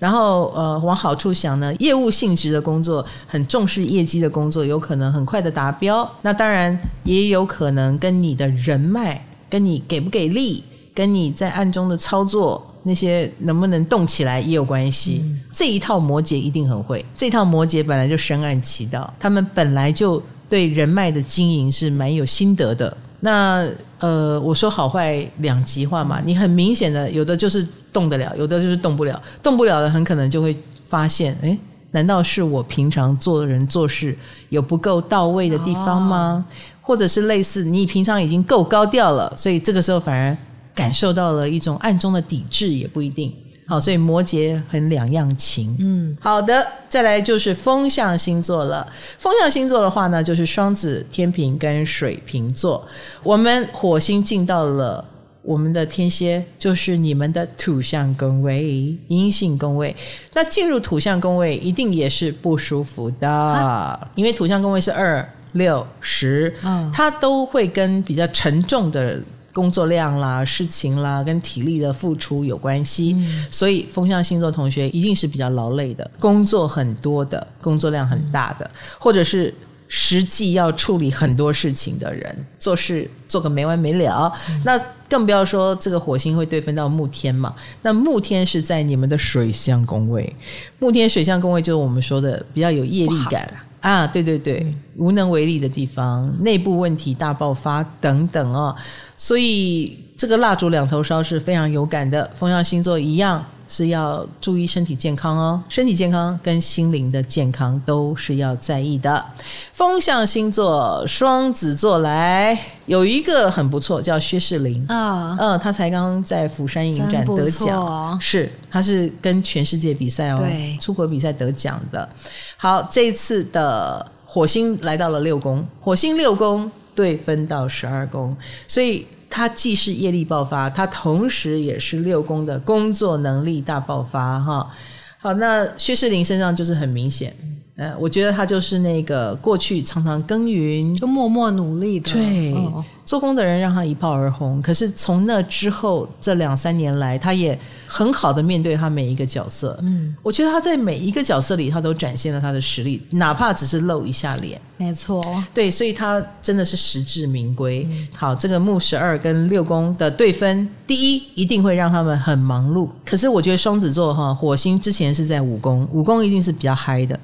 [0.00, 6.08] 然后呃，往好处想呢，业务性质的工作，很重视业绩的工作，有可能很快的达标。
[6.22, 10.64] 那当然也有可能跟你的人脉，跟你给不给力。
[10.96, 15.20] 跟你在暗中的操作那些能不能动起来也有关系。
[15.22, 22.96] 嗯、这一套摩羯一定很会，这套摩羯本来就深谙其道，他们本来就对人脉的经营是蛮有心得的。
[23.20, 23.68] 那
[23.98, 29.20] 呃，我说好坏两极化嘛，你很明显的有的就是动得了，有的就是动不了。
[29.42, 31.58] 动不了的很可能就会发现，诶，
[31.90, 34.16] 难道是我平常做人做事
[34.48, 36.42] 有不够到位的地方吗？
[36.42, 40.34] 哦、或者是类似你平常已经够高调了，所以这个时候反而。
[40.76, 43.34] 感受到了一种暗中的抵制，也不一定
[43.66, 45.74] 好，所以摩羯很两样情。
[45.80, 48.86] 嗯，好的，再来就是风象星座了。
[49.18, 52.86] 风象星座的话呢，就是双子、天平跟水瓶座。
[53.24, 55.04] 我们火星进到了
[55.42, 59.96] 我们的天蝎，就是你们的土象宫位、阴性宫位。
[60.32, 66.54] 那进入土象宫位，一定也是不舒服的，啊、因为土象宫位是二、六、十，
[66.92, 69.20] 它都会跟比较沉重的。
[69.56, 79.54] 工作量啦、事情啦，跟体力的付出有关系，嗯、所以风象星座同学一定是比较劳累的，工作很多的，工作量很大的，嗯、或者是
[79.88, 84.30] 实际要处理很多事情的人，做事做个没完没了。
[84.50, 84.78] 嗯、那
[85.08, 90.36] 更不要说这个火星会对分到木天嘛，那木天是在你们的水象宫位，
[90.78, 93.48] 木天水象宫位就是我们说的比较有业力感。
[93.86, 94.66] 啊，对对对，
[94.96, 98.74] 无能为力的地方，内部问题大爆发等等哦，
[99.16, 102.28] 所以这个蜡烛两头烧是非常有感的。
[102.34, 109.24] 风象星座一样是要注意身体健康哦，身体健康跟心灵的健康都是要在意的。
[109.72, 114.84] 风象星座双子座来有一个很不错，叫薛世林。
[114.88, 120.76] 啊，嗯，他才刚在釜山影展得奖，哦、是他是跟全世界比赛哦，对。
[120.80, 122.08] 出国比赛得奖的。
[122.56, 128.36] 好，这一次的火星来到了六宫，火星六宫对分到十二宫，
[128.68, 134.70] 所以它既是业力爆发，它同时也是六宫的工作能力大爆发哈。
[135.18, 137.34] 好，那薛士林身上就是很明显，
[137.76, 144.62] 呃，我觉得他就是那个过去常常耕耘，就默默努力的，对，哦、做工的人让他一炮而红。
[144.62, 149.78] 可是从那之后这两三年来，他也很好的面对他每一个角色。
[149.82, 154.58] 嗯，我觉得他在每一个角色里，他都展现了他的实力，哪怕只是露一下脸。
[154.78, 155.22] 没错，
[155.52, 157.86] 对，所以他真的是实至名归。
[157.90, 162.88] 嗯、好，这个木十二跟六宫的对分，第一一定会让他们很忙碌。
[163.04, 167.20] 可是我觉得双子座哈，火星之前是在五宫，五宫一定是比较嗨的。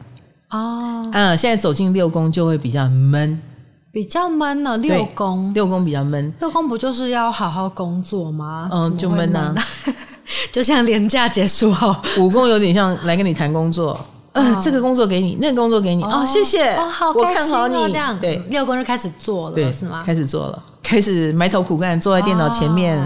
[0.53, 3.41] 哦，嗯，现在走进六宫就会比较闷，
[3.91, 4.77] 比较闷呢。
[4.77, 6.33] 六宫，六宫比较闷。
[6.41, 8.69] 六宫不就是要好好工作吗？
[8.71, 9.55] 嗯，就闷呐，
[10.53, 13.99] 就像连假结束后，五宫有点像来跟你谈工作。
[14.35, 16.03] 嗯，这个工作给你，那个工作给你。
[16.05, 16.75] 哦，谢谢，
[17.15, 17.75] 我看好你。
[17.93, 20.03] 这样，对，六宫就开始做了，是吗？
[20.05, 23.03] 开始做了，开始埋头苦干，坐在电脑前面。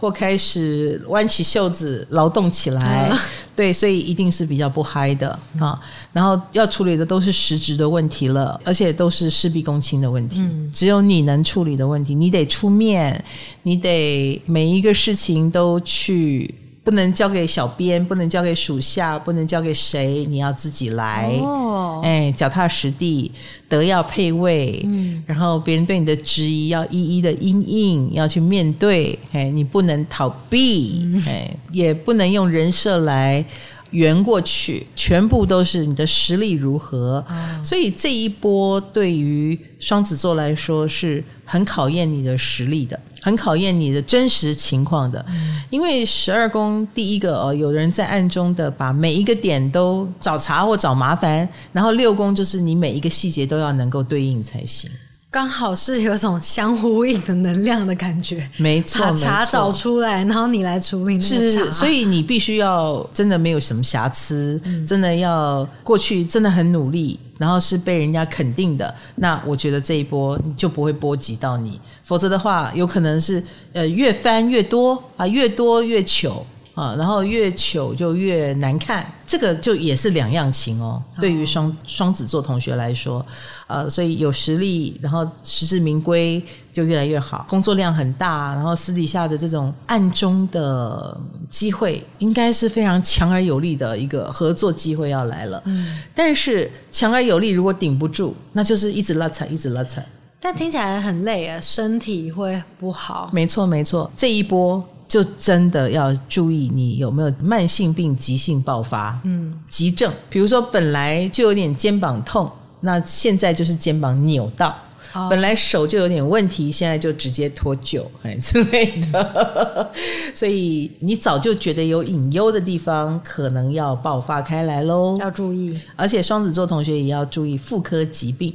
[0.00, 3.12] 或开始弯起袖子劳动起来，
[3.54, 5.78] 对，所以一定是比较不嗨的啊。
[6.10, 10.42] 然后要处理的都是实质的问题了，而且都是事必躬亲的问题。
[10.72, 13.22] 只有你能处理的问题，你得出面，
[13.64, 16.54] 你得每一个事情都去。
[16.82, 21.30] 不能交给小编，不能交给属下，不能交给谁，你要自己来。
[21.42, 23.30] 哦，哎，脚踏实地，
[23.68, 24.80] 德要配位。
[24.84, 29.16] 嗯，然后别人对你的质疑要一一的因应，要去面对。
[29.32, 33.44] 哎，你不能逃避，嗯、哎，也不能用人设来
[33.90, 37.24] 圆过去，全部都是你的实力如何。
[37.28, 42.98] 哦、所以这一波对于双子座来说是很考验你的实力的。
[43.20, 45.24] 很考验你的真实情况的，
[45.68, 54.90] 因为十二宫第一个哦，有人在暗中的把每一个点都找茬或找麻烦，然后六宫就是你每一个细节都要能够对应才行。
[55.32, 61.64] 刚好是有种相呼应的能量的感觉， 没错，把茶找出来，然后你来处理那个茶。
[61.66, 68.92] 是，所以你必须要真的没有什么瑕疵，嗯、真的要过去真的很努力，然后是被人家肯定的。
[69.14, 73.40] 那我觉得这一波就不会波及到你，否则的话，有可能是
[73.72, 76.44] 呃越翻越多啊，越多越糗。
[76.80, 81.02] 啊，然后越糗就越难看，这个就也是两样情哦。
[81.16, 83.24] 对于双双子座同学来说，
[83.66, 87.44] 呃，所以有实力，然后实至名归就越来越好。
[87.46, 91.14] 工作量很大，然后私底下的这种暗中的
[91.50, 95.62] 机会，应该是非常强而有力的一个合作机会要来了。
[95.66, 100.00] 嗯，但是强而有力如果顶不住，那就是一直拉扯，一直拉扯。
[100.40, 103.28] 但听起来很累啊，身体会不好。
[103.34, 104.82] 没错，没错，这一波。
[105.10, 112.48] 就真的要注意你有没有慢性病急性爆发，嗯，急症，比如说本来就有点肩膀痛，
[112.82, 114.68] 那现在就是肩膀扭到；
[115.12, 119.90] 哦、本来手就有点问题，现在就直接脱臼，哎 之类的。
[120.32, 125.76] 所以你早就觉得有隐忧的地方，可能要爆发开来喽，要注意。
[125.96, 128.54] 而且双子座同学也要注意妇科疾病。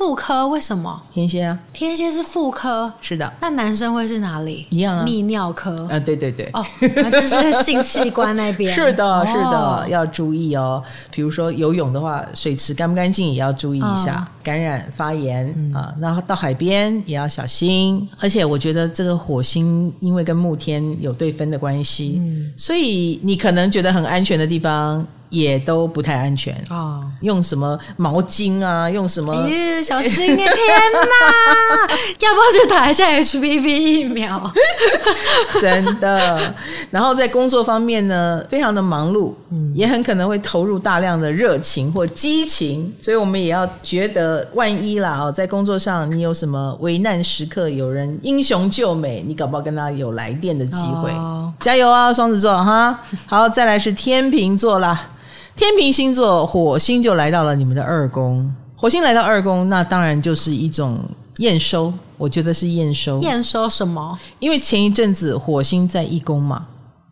[0.00, 0.98] 妇科为什么？
[1.12, 3.30] 天蝎啊，天蝎是妇科，是的。
[3.38, 4.66] 那男生会是哪里？
[4.70, 6.64] 一样啊，泌尿科啊，对对对，哦，
[6.96, 8.72] 那就是性器官那边。
[8.72, 10.82] 是的，是的，要注意哦。
[11.10, 15.92] 比如说游泳的话，水池干不干净也要注意一下，感染发炎啊。
[16.00, 18.08] 然后到海边也要小心。
[18.18, 22.22] 而且我觉得这个火星因为跟木天有对分的关系，
[22.56, 25.06] 所以你可能觉得很安全的地方。
[25.30, 26.98] 也都不太安全啊！
[27.00, 28.90] 哦、用什么毛巾啊？
[28.90, 29.32] 用什么？
[29.32, 30.36] 欸、小心啊！
[30.36, 30.46] 天
[30.92, 31.96] 哪！
[32.20, 34.52] 要不要去打一下 HPV 疫苗？
[35.60, 36.54] 真的。
[36.90, 51.10] 然后在工作方面呢，非常的忙碌，嗯，也很可能会投入大量的热情或激情，所以我们也要觉得，万一啦哦，在工作上你有什么危难时刻，有人英雄救美，你搞不好跟他有来电的机会。
[51.12, 52.98] 哦、加油啊，双子座哈！
[53.26, 55.08] 好，再来是天秤座啦。
[55.56, 58.50] 天平星座，火星就来到了你们的二宫。
[58.76, 60.98] 火星来到二宫，那当然就是一种
[61.38, 61.92] 验收。
[62.16, 63.16] 我觉得是验收。
[63.18, 64.18] 验收什么？
[64.38, 66.66] 因为前一阵子火星在一宫嘛。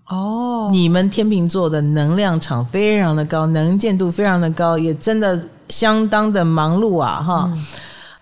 [0.09, 0.68] 哦。
[0.72, 7.22] 你们天秤座的能量场非常的高，能见度非常的高，也真的相当的忙碌啊！
[7.22, 7.51] 哈。
[7.53, 7.64] 嗯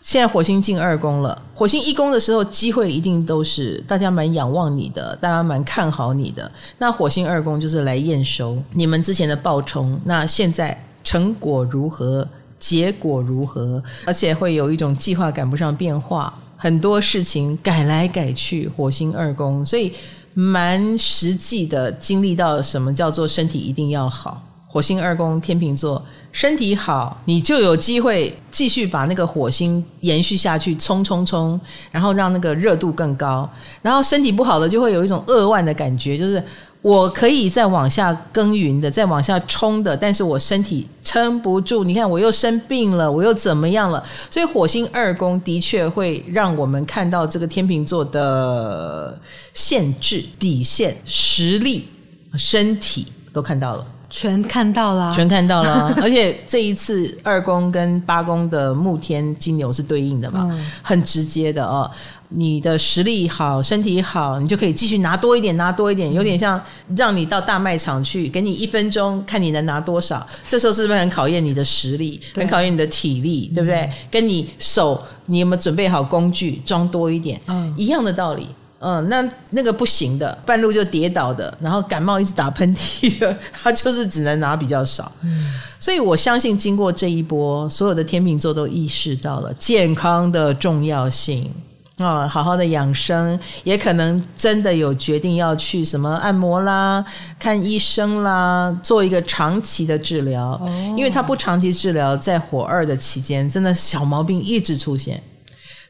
[0.06, 6.48] 现在火星进二宫了，火星一宫的时候，机会一定都是大家蛮仰望你的，大家蛮看好你的。
[6.78, 12.26] 那火星二宫就是来验收你们之前的爆冲，那现在成果如何，
[12.56, 18.68] 结果如何，而且会有一种计划赶不上变化，很多事情改来改去。
[18.68, 19.92] 火星二宫，所以
[20.34, 24.40] 蛮实际的经历到什么叫做身体一定要好。
[24.76, 31.58] 火星二宫天秤座，身体好，你就有机会继续把那个火星延续下去，冲冲冲，
[31.90, 33.50] 然后让那个热度更高。
[33.80, 36.44] 然后身体不好的就会有一种扼腕的感觉，就是
[36.82, 41.82] 我可以再往下耕耘的，再往下冲的，但是我身体撑不住。
[41.82, 44.04] 你看我又生病了，我又怎么样了？
[44.30, 49.18] 所以火星二宫的确会让我们看到这个天秤座的
[49.54, 51.88] 限制、底线、实力、
[52.36, 53.86] 身体都看到了。
[54.08, 61.90] 全看到了，全看到了， 而且这一次二宫跟八宫的木天金牛是对应的嘛，嗯、很直接的哦。
[62.28, 66.60] 你的实力好，身体好，你就可以继续拿多一点，拿多一点，有点像
[66.96, 70.26] 让你到大卖场去，给你一分钟，看你能拿多少。
[70.48, 73.78] 这时候是不是很考验你的实力，很考验你的体力，对不对？
[73.82, 78.48] 嗯、跟你手，你有没有准备好工具，装多一点，嗯，一样的道理。
[78.78, 85.10] 嗯，那那个不行的，半路就跌倒的，然后感冒一直打喷嚏的，他就是只能拿比较少。
[85.22, 91.50] 嗯，所以我相信经过这一波，所有的天秤座都意识到了健康的重要性
[91.96, 97.02] 啊，好好的养生，也可能真的有决定要去什么按摩啦、
[97.38, 100.48] 看医生啦，做一个长期的治疗。
[100.48, 105.22] 哦，因为他不长期治疗，在火二的期间，真的小毛病一直出现。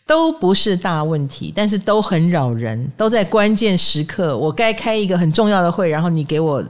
[0.07, 6.63] 都不是大问题，但是都很扰人，都在关键时刻，我该开一个很重要的会，然后你给我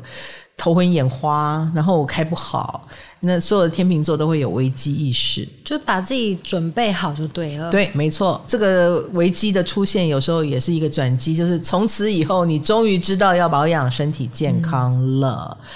[0.57, 2.89] 头昏眼花，然后我开不好，
[3.21, 7.71] 那所有的天秤座都会有危机意识，就把自己准备好就对了。
[7.71, 15.57] 对，没错，这个危机的出现有时候也是一个转机，就是从此以后你终于知道要保养身体健康了。
[15.61, 15.67] 嗯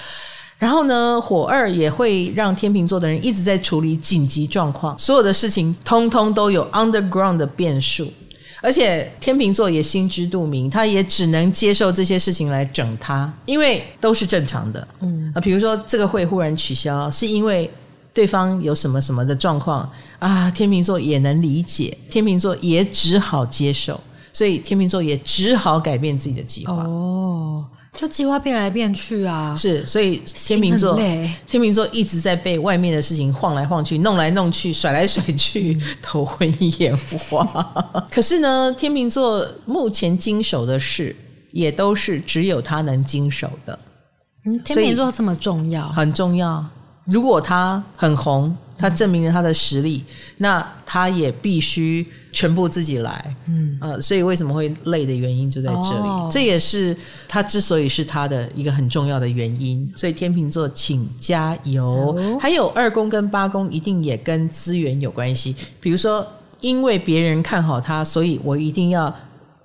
[0.61, 8.07] 然后呢，火二也会让天秤座的人一直在处理紧急状况，所有的事情通通都有 underground 的变数，
[8.61, 14.87] 而且天秤座也心知肚明，他也只能接受这些事情来整他，因为都是正常的。
[14.99, 17.67] 嗯啊，比如说这个会忽然取消，是因为
[18.13, 19.89] 对方有什么什么的状况
[20.19, 23.99] 啊，天秤座也能理解，天秤座也只好接受，
[24.31, 26.73] 所以天秤座也只好改变自己的计划。
[26.83, 27.65] 哦。
[27.97, 36.95] 就计划变来变去啊，是，所以天秤座，天秤座一直在被外面的事情晃来晃去，弄来弄去，甩来甩去，头昏眼
[37.29, 37.45] 花。
[38.09, 41.15] 可是呢，天秤座目前经手的事，
[41.51, 43.77] 也都是只有他能经手的。
[44.45, 46.65] 嗯，天秤座这么重要，很重要。
[47.05, 53.35] 如果他很红，他证明了他的实力，嗯、那他也必须全部自己来。
[53.47, 56.95] 嗯，呃，所以为什么会累的原因就在这里，哦、这也是
[57.27, 59.91] 他之所以是他的一个很重要的原因。
[59.95, 62.15] 所以天秤座，请加油。
[62.17, 65.55] 哦、还有二宫跟八宫，一定也跟资源有关系。
[65.79, 66.25] 比如说，
[66.59, 69.13] 因为别人看好他，所以我一定要。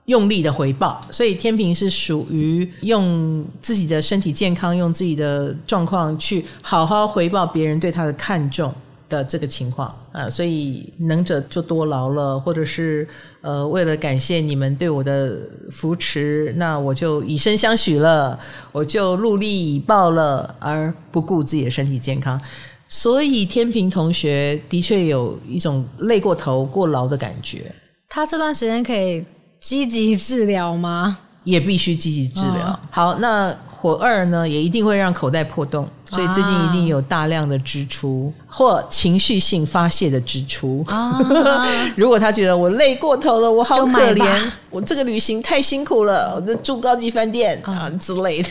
[0.07, 8.73] 用力的回报，所以天秤是属于用自己的身体健康，用自己的状况去好好回报别人对他的看重
[9.09, 13.07] 的这个情况啊，所以能者就多劳了，或者是
[13.41, 15.39] 呃，为了感谢你们对我的
[15.71, 18.39] 扶持，那我就以身相许了，
[18.73, 22.41] 我就陆力以报了，而不顾自己的身体健康。
[22.89, 27.71] 所以天平同学的确有一种累过头、过劳的感觉。
[28.09, 29.25] 他这段时间可以。
[29.59, 31.19] 积极治疗吗？
[31.43, 32.69] 也必须积极治疗。
[32.69, 35.89] 哦、好，那火二呢，也一定会让口袋破洞。
[36.11, 40.85] 所以最近一定有大量的支出，啊、或情绪性发泄的支出。
[40.87, 41.19] 啊、
[41.97, 48.49] 如果他觉得我累过头了，我好可怜，我这个旅行太辛苦了，我住高级饭店啊之类的。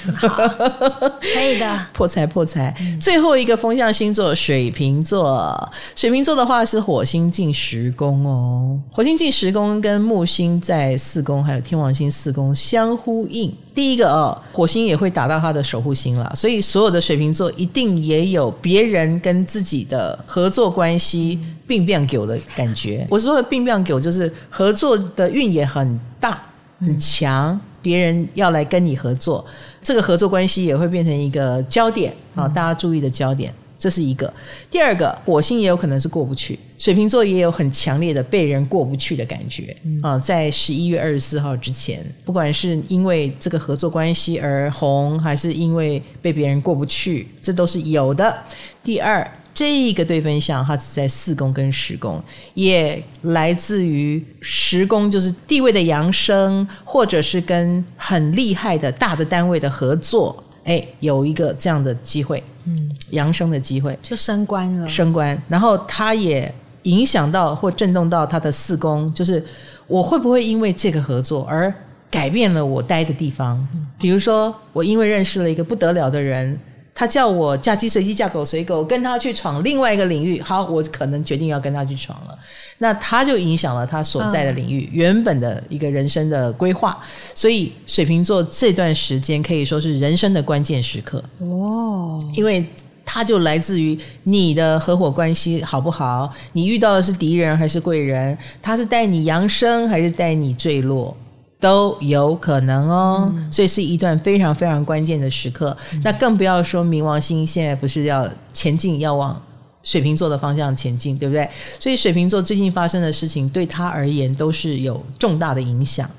[1.34, 2.76] 可以的，破 财破财。
[2.80, 13.56] 嗯、最后一个风象星座水瓶座，水瓶座的话是火星进十宫哦，火星进十宫跟木星在四宫，还有天王星四宫相呼应。
[13.76, 23.05] 第一个哦，火星也会打到他的守护星了，所以所有的水瓶座一定也有别人跟自己的合作关系并变狗的感觉。
[23.09, 26.41] 我说的并变狗就是合作的运也很大
[26.80, 29.45] 很强，别人要来跟你合作，
[29.82, 33.53] 这个合作关系也会变成一个焦点啊，大家注意的焦点。
[33.78, 34.34] 这是一个，
[34.71, 40.17] 第二个，火星也有可能是过不去，水瓶座也有很强烈的被人过不去的感觉啊。
[40.17, 48.36] 在十一月二十四号之前，不管是因为这个合作关系而红，还是因为被别人过不去，这都是有的。
[48.84, 52.21] 第二，这个对分项它是在四宫跟十宫，
[52.53, 62.41] 也来自于十宫，就是地位的扬升，或者是跟很厉害的大的单位的合作，哎，有一个这样的机会。
[62.66, 66.53] 嗯，扬升的机会就升官了，升官，然后他也
[66.84, 69.43] 影响到或震动到他的四宫，就是
[69.88, 71.74] 我会不会因为这个合作而
[72.11, 73.68] 改变了我待的地方？
[73.97, 76.57] 比如说，我因为认识了一个不得了的人，
[76.96, 80.41] 他叫我嫁鸡随鸡，嫁狗随狗，跟他去闯另外一个领域。
[80.41, 82.39] 好，我可能决定要跟他去闯了。
[82.80, 86.98] 那他就影响了他所在的领域、原本的一个人生的规划。
[87.36, 92.65] 所以水瓶座这段时间可以说是人生的关键时刻哦，因为。
[93.07, 96.28] 它就来自于你的合伙关系好不好？
[96.53, 98.36] 你遇到的是敌人还是贵人？
[98.64, 101.15] 他是带你扬升还是带你坠落，
[101.60, 103.32] 都有可能哦。
[103.36, 105.76] 嗯、所以是一段非常非常关键的时刻。
[105.94, 109.41] 嗯、那更不要说冥王星现在不是要前进，要往
[109.84, 111.48] 水瓶座的方向前进，对不对？
[111.80, 116.10] 所以水瓶座最近发生的事情对他而言都是有重大的影响。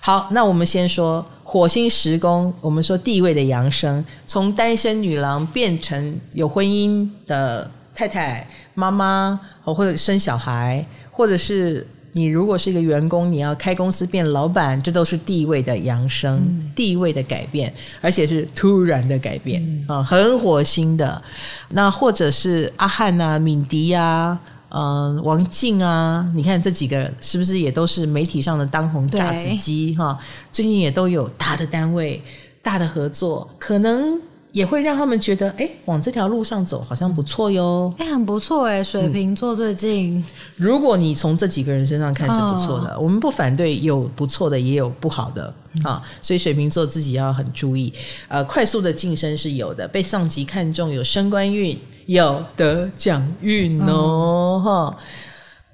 [0.00, 11.84] 好，那我们先说火星时宫，我们说地位的扬升，从单身女郎变成有婚姻的太太、妈妈，或者生小孩，或者是
[12.16, 21.22] 你如果是一个员工，你要开公司变老板，这都是地位的扬升、嗯、地位的改变，而且是突然的改变啊、嗯，很火星的。
[21.68, 24.40] 那或者是阿汉啊、敏迪呀、啊。
[24.68, 30.18] 嗯，王静啊，你看这几个是不是也都是媒体上的当红炸子鸡哈？
[30.50, 32.20] 最近也都有大的单位、
[32.62, 34.20] 大的合作，可能
[34.56, 37.92] 也会让他们觉得，哎，往这条路上走好像不错哟。
[37.98, 40.24] 哎，很不错哎，水瓶座最近、嗯，
[40.56, 45.52] 如果你从这几个人身上看是不错的，哦、我们不反对有不错的，也有不好的
[45.84, 47.92] 啊，所以水瓶座自己要很注意。
[48.28, 51.78] 呃，快速的晋升是有的，被上级看中，有升官运。
[52.06, 55.04] 有得奖运哦，哈、嗯！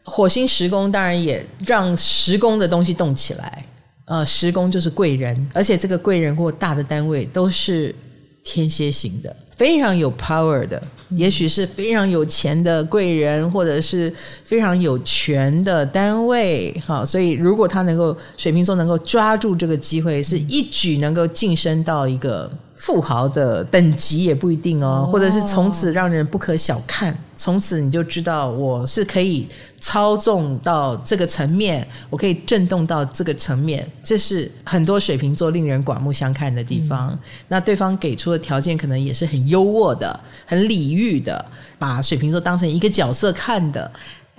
[0.03, 3.65] 火星时宫当然也让时宫的东西动起来，
[4.07, 7.95] 呃，时宫就是贵人，而且这个贵人或大的单位都是
[8.43, 9.35] 天蝎型的。
[9.55, 14.13] 非常有 power 的，也许是非常有钱的贵人，或者是
[14.43, 22.51] 非常有权的单位，好，所以如果他能够水瓶座能够抓住这个机会，是一举能够晋升到一个
[22.83, 29.47] 富豪的等级也不一定哦，或者是从此让人不可小看，从此你就知道我是可以
[29.79, 37.11] 操纵到这个层面，我可以震动到这个层面，这是很多水瓶座令人刮目相看的地方。
[37.13, 41.45] 嗯、那对方给出的条件可能也是很优渥的、很礼遇的，
[41.79, 43.89] 把水瓶座当成一个角色看的。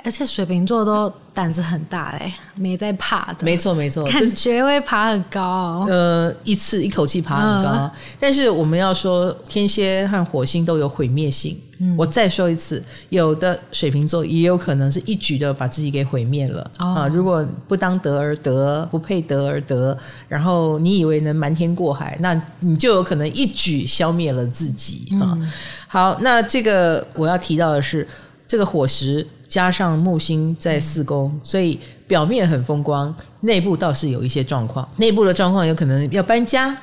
[0.03, 3.45] 而且水瓶座都胆子很大嘞，没在怕的。
[3.45, 5.85] 没错没错，感觉会爬很高哦。
[5.89, 7.69] 呃，一次一口气爬很高。
[7.69, 7.91] 嗯。
[8.19, 11.57] 但是我们要说，天蝎和火星都有毁灭性。
[11.79, 11.95] 嗯。
[11.97, 16.69] 我再说一次，有的水瓶座也有可能是一举的把自己给毁灭了。
[16.79, 16.85] 哦。
[16.87, 19.97] 啊，如果不当得而得，不配得而得，
[20.27, 25.31] 然后你以为能瞒天过海，那你就有可能一举消灭了自己啊。
[25.39, 25.51] 嗯。
[25.87, 28.05] 好，那这个我要提到的是。
[28.45, 34.83] 这个火石加上木星在四宫，所以表面很风光，内部倒是有一些状况。
[34.97, 36.75] 内部的状况有可能要搬家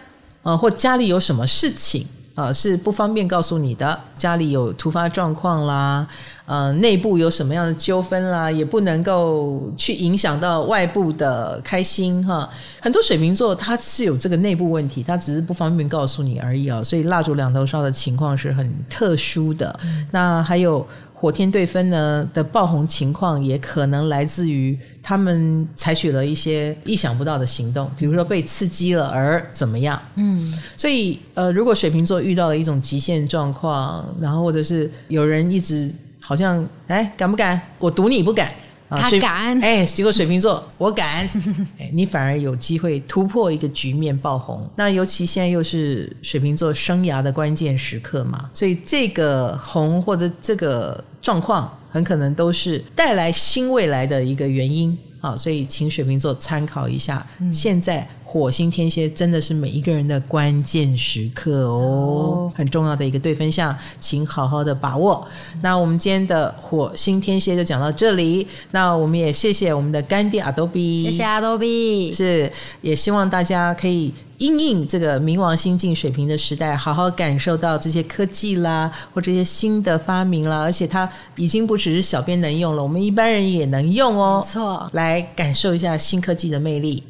[0.45, 2.07] 啊，或家里有什么事情
[2.37, 3.99] 啊，是不方便告诉你的。
[4.17, 6.07] 家里有突发状况啦，
[6.47, 12.49] 呃，内部有什么样的纠纷啦，也不能够去影响到外部的开心哈。
[12.81, 16.81] 很多水瓶座他是有这个内部问题，他只是不方便告诉你而已啊。
[16.85, 19.77] 所以蜡烛两头烧的情况是很特殊的。
[20.13, 20.87] 那还有。
[21.21, 30.01] 火天对分呢的爆红情况，也可能来自于他们采取了一些意想不到的行动，比如说被刺激了而怎么样。
[30.15, 35.93] 嗯，所以呃，如果水瓶座遇到了一种极限状况，然后或者是有人一直
[36.23, 37.61] 好像哎敢不敢？
[37.79, 38.51] 我赌你不敢。
[38.93, 41.25] 他敢哎，结果水瓶座我敢
[41.79, 44.69] 哎，你反而有机会突破一个局面爆红。
[44.75, 54.97] 那尤其现在又是水瓶座生涯的关键时刻嘛，所以这个红或者这个状况，很可能都是带来新未来的一个原因。
[55.21, 58.09] 好，所以请水瓶座参考一下，现在。
[58.33, 65.27] 火星天蝎真的是每一个人的关键时刻哦，很重要的一个对分项，请好好的把握。
[65.63, 72.49] 那我们今天的火星天蝎就讲到这里，那我们也谢谢我们的干爹 Adobe，谢谢 Adobe，是
[72.83, 87.03] 也希望大家可以应应这个冥王星进水平的时代，好好感受到这些科技啦，或这些新的发明啦，而且它已经不只是小编能用了，我们一般人也能用哦，没错，来感受一下新科技的魅力。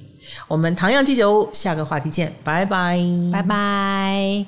[0.48, 2.98] 我们唐阳鸡酒，下个话题见，拜拜，
[3.32, 4.46] 拜拜。